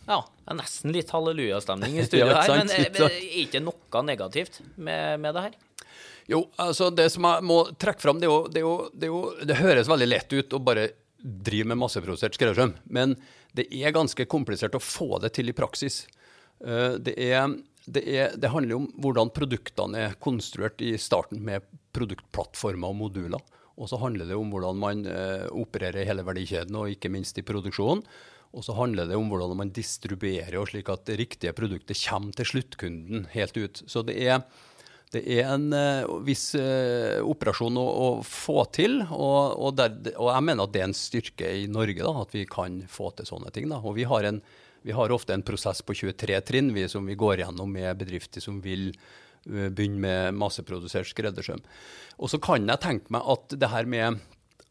Ja, 0.08 0.22
det 0.24 0.52
er 0.54 0.58
nesten 0.62 0.94
litt 0.94 1.10
hallelujastemning 1.12 1.98
i 1.98 2.04
studio 2.08 2.30
her, 2.32 2.52
men 2.56 2.72
er 2.72 2.92
det 2.94 3.10
ikke 3.44 3.60
noe 3.60 4.04
negativt 4.06 4.62
med, 4.76 5.20
med 5.20 5.36
det 5.36 5.48
her? 5.48 5.58
Jo, 6.28 6.42
altså 6.60 6.90
det 6.92 7.08
som 7.12 7.24
jeg 7.24 7.44
må 7.48 7.62
trekke 7.80 8.04
fram, 8.04 8.18
det, 8.20 8.28
er 8.28 8.32
jo, 8.32 8.40
det, 8.52 8.60
er 8.60 8.64
jo, 8.66 8.80
det, 8.92 9.48
det 9.48 9.60
høres 9.62 9.88
veldig 9.88 10.08
lett 10.08 10.34
ut 10.36 10.56
å 10.56 10.60
bare 10.60 10.90
drive 11.18 11.70
med 11.70 11.80
masseprodusert 11.80 12.36
skreddersøm, 12.36 12.74
men 12.94 13.16
det 13.56 13.66
er 13.74 13.94
ganske 13.96 14.26
komplisert 14.30 14.76
å 14.76 14.82
få 14.82 15.18
det 15.24 15.32
til 15.38 15.50
i 15.50 15.56
praksis. 15.56 16.02
Eh, 16.60 16.96
det, 17.00 17.16
er, 17.16 17.48
er, 17.88 18.36
det 18.36 18.52
handler 18.52 18.78
om 18.78 18.88
hvordan 19.00 19.32
produktene 19.34 20.04
er 20.08 20.18
konstruert 20.22 20.84
i 20.84 20.94
starten 21.00 21.40
med 21.44 21.64
produktplattformer 21.96 22.92
og 22.92 23.00
moduler. 23.00 23.56
Og 23.78 23.90
så 23.90 23.98
handler 24.02 24.28
det 24.28 24.36
om 24.36 24.50
hvordan 24.52 24.78
man 24.78 25.04
eh, 25.06 25.46
opererer 25.54 26.02
i 26.02 26.08
hele 26.08 26.26
verdikjeden, 26.26 26.76
og 26.76 26.92
ikke 26.92 27.12
minst 27.14 27.38
i 27.38 27.46
produksjonen. 27.46 28.04
Og 28.58 28.64
så 28.66 28.74
handler 28.74 29.06
det 29.06 29.14
om 29.14 29.28
hvordan 29.30 29.54
man 29.60 29.70
distribuerer, 29.70 30.58
slik 30.66 30.90
at 30.90 31.04
det 31.06 31.20
riktige 31.20 31.54
produktet 31.54 32.00
kommer 32.02 32.34
til 32.34 32.48
sluttkunden 32.52 33.28
helt 33.30 33.54
ut. 33.54 33.84
Så 33.86 34.02
det 34.06 34.18
er 34.26 34.42
det 35.08 35.22
er 35.38 35.46
en 35.54 35.70
uh, 35.72 36.18
viss 36.20 36.50
uh, 36.58 37.16
operasjon 37.24 37.78
å, 37.80 37.84
å, 37.88 38.08
få 38.26 38.66
til. 38.76 38.98
Og, 39.06 39.54
og, 39.56 39.70
der, 39.78 39.94
og, 40.18 40.28
jeg 40.34 40.44
mener 40.44 40.66
at 40.66 40.74
det 40.74 40.82
er 40.82 40.88
en 40.90 40.96
styrke 40.96 41.52
i 41.62 41.68
Norge 41.72 42.02
da, 42.02 42.12
at 42.26 42.34
vi 42.36 42.44
kan 42.50 42.82
få 42.92 43.12
til 43.16 43.28
sånne 43.30 43.52
ting. 43.54 43.70
Da. 43.72 43.80
Og 43.80 43.96
vi 43.96 44.04
har, 44.10 44.28
en, 44.28 44.42
vi 44.84 44.92
har, 44.92 45.14
ofte 45.14 45.32
en 45.32 45.46
prosess 45.46 45.80
på 45.80 45.96
23 45.96 46.42
trinn 46.50 46.74
vi, 46.76 46.84
som 46.92 47.08
vi 47.08 47.16
går 47.16 47.40
gjennom 47.40 47.72
med 47.72 48.02
bedrifter 48.02 48.44
som 48.44 48.60
vil 48.64 48.90
uh, 48.92 49.70
begynne 49.70 50.02
med 50.04 50.42
masseprodusert 50.42 51.08
skreddersøm. 51.08 51.64
Og 52.20 52.34
så 52.34 52.42
kan 52.44 52.68
jeg 52.68 52.84
tenke 52.84 53.16
meg 53.16 53.32
at 53.32 53.56
det 53.56 53.72
her 53.72 53.88
med 53.88 54.20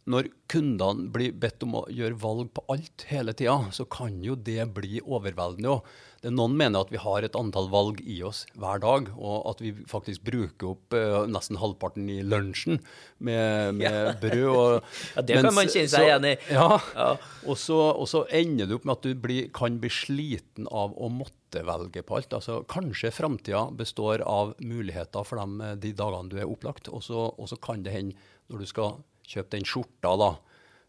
når 0.07 0.29
kundene 0.47 1.09
blir 1.11 1.33
bedt 1.35 1.63
om 1.65 1.81
å 1.81 1.87
gjøre 1.91 2.17
valg 2.21 2.51
på 2.55 2.63
alt 2.71 3.03
hele 3.09 3.33
tida, 3.35 3.57
så 3.75 3.83
kan 3.91 4.21
jo 4.23 4.37
det 4.39 4.63
bli 4.75 5.01
overveldende. 5.03 5.81
Det, 6.23 6.31
noen 6.33 6.55
mener 6.57 6.85
at 6.85 6.91
vi 6.93 7.01
har 7.01 7.25
et 7.27 7.35
antall 7.37 7.67
valg 7.69 7.99
i 8.07 8.21
oss 8.25 8.45
hver 8.57 8.79
dag, 8.81 9.09
og 9.19 9.49
at 9.51 9.61
vi 9.61 9.73
faktisk 9.89 10.23
bruker 10.29 10.71
opp 10.71 10.95
uh, 10.95 11.25
nesten 11.29 11.59
halvparten 11.59 12.07
i 12.09 12.21
lunsjen 12.25 12.79
med, 13.19 13.75
med 13.81 13.83
ja. 13.83 14.13
brød. 14.21 14.45
Og, 14.53 14.93
ja, 15.17 15.25
det 15.27 15.41
mens, 15.41 15.49
kan 15.49 15.57
man 15.59 15.73
kjenne 15.73 15.91
seg 15.91 16.07
igjen 16.07 16.29
i. 16.29 16.33
Ja, 16.55 16.69
ja. 16.95 17.09
Og, 17.43 17.59
så, 17.59 17.81
og, 17.91 18.07
så, 18.09 18.23
ender 18.31 18.69
det 18.69 18.79
opp 18.79 18.87
med 18.87 18.95
at 18.95 19.09
du 19.09 19.19
blir, 19.27 19.51
kan 19.55 19.81
bli 19.83 19.91
sliten 19.91 20.71
av 20.71 20.95
å 20.95 21.11
måtte 21.11 21.65
velge 21.67 22.05
på 22.07 22.21
alt. 22.21 22.39
Altså, 22.39 22.61
kanskje 22.71 23.11
framtida 23.11 23.67
består 23.75 24.23
av 24.23 24.55
muligheter 24.63 25.27
for 25.27 25.43
dem 25.43 25.59
de 25.83 25.93
dagene 25.99 26.31
du 26.31 26.39
er 26.39 26.47
opplagt, 26.47 26.87
og 26.87 27.03
så, 27.03 27.27
og 27.35 27.51
så 27.51 27.59
kan 27.59 27.83
det 27.83 27.95
hende 27.99 28.33
når 28.47 28.63
du 28.63 28.71
skal 28.71 28.99
kjøp 29.27 29.51
den 29.53 29.67
skjorta 29.67 30.15
da, 30.19 30.31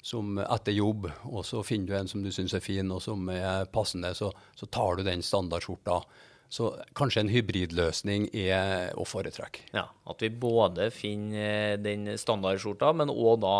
som 0.04 0.38
etter 0.40 0.76
jobb, 0.76 1.10
og 1.26 1.44
så 1.46 1.64
finner 1.66 1.90
du 1.90 1.98
en 1.98 2.10
som 2.10 2.24
du 2.24 2.30
syns 2.32 2.54
er 2.54 2.64
fin 2.64 2.90
og 2.94 3.02
som 3.04 3.28
er 3.34 3.68
passende, 3.74 4.14
så, 4.16 4.30
så 4.56 4.68
tar 4.70 4.98
du 4.98 5.06
den 5.06 5.24
standardskjorta. 5.26 6.00
Så 6.48 6.70
kanskje 6.96 7.26
en 7.26 7.28
hybridløsning 7.28 8.30
er 8.32 8.94
å 8.96 9.04
foretrekke. 9.04 9.66
Ja, 9.74 9.84
At 10.08 10.22
vi 10.24 10.30
både 10.32 10.86
finner 10.94 11.76
den 11.76 12.08
standardskjorta, 12.16 12.94
men 12.96 13.12
òg 13.12 13.42
da 13.42 13.56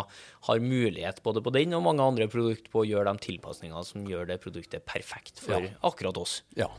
har 0.49 0.63
mulighet 0.65 1.21
både 1.27 1.43
på 1.45 1.53
den 1.53 1.77
og 1.77 1.85
mange 1.85 2.07
andre 2.07 2.31
produkter 2.33 2.73
på 2.73 2.87
å 2.87 2.89
gjøre 2.89 3.13
de 3.13 3.27
tilpasningene 3.29 3.85
som 3.85 4.09
gjør 4.09 4.31
det 4.33 4.41
produktet 4.41 4.89
perfekt 4.89 5.43
for 5.45 5.69
ja. 5.69 5.75
akkurat 5.85 6.17
oss. 6.23 6.41
Ja. 6.57 6.71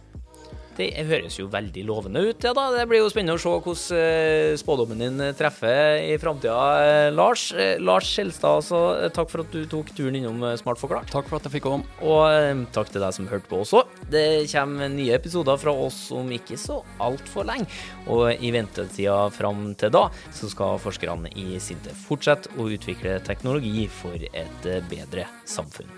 Det 0.80 0.94
høres 1.10 1.36
jo 1.36 1.50
veldig 1.52 1.82
lovende 1.88 2.22
ut. 2.24 2.46
Ja, 2.46 2.54
da. 2.56 2.70
Det 2.72 2.86
blir 2.88 3.02
jo 3.02 3.10
spennende 3.12 3.36
å 3.36 3.42
se 3.42 3.52
hvordan 3.52 3.98
eh, 4.00 4.54
spådommen 4.60 5.02
din 5.04 5.24
treffer 5.36 6.00
i 6.06 6.16
framtida, 6.22 6.56
eh, 6.86 7.08
Lars. 7.12 7.50
Eh, 7.52 7.76
Lars 7.84 8.08
Skjelstad, 8.08 8.62
altså, 8.62 8.80
takk 9.16 9.32
for 9.32 9.44
at 9.44 9.52
du 9.52 9.66
tok 9.70 9.92
turen 9.98 10.16
innom 10.22 10.46
Smart 10.60 10.80
forklart. 10.80 11.12
Takk 11.12 11.28
for 11.28 11.40
at 11.40 11.50
jeg 11.50 11.58
fikk 11.58 11.68
komme. 11.68 12.00
Og 12.00 12.64
takk 12.76 12.94
til 12.94 13.04
deg 13.04 13.16
som 13.16 13.28
hørte 13.28 13.52
på 13.52 13.60
også. 13.66 13.84
Det 14.10 14.48
kommer 14.54 14.92
nye 14.94 15.18
episoder 15.20 15.60
fra 15.60 15.76
oss 15.76 16.00
om 16.16 16.32
ikke 16.32 16.60
så 16.60 16.80
altfor 17.04 17.50
lenge. 17.50 17.68
Og 18.08 18.32
i 18.40 18.54
ventetida 18.56 19.26
fram 19.36 19.74
til 19.80 19.92
da, 19.92 20.08
så 20.32 20.48
skal 20.52 20.80
forskerne 20.80 21.34
i 21.36 21.60
Sinte 21.64 21.92
fortsette 22.08 22.56
å 22.56 22.72
utvikle 22.72 23.20
teknologi 23.28 23.90
for 24.00 24.16
et 24.16 24.70
bedre 24.88 25.28
samfunn. 25.44 25.92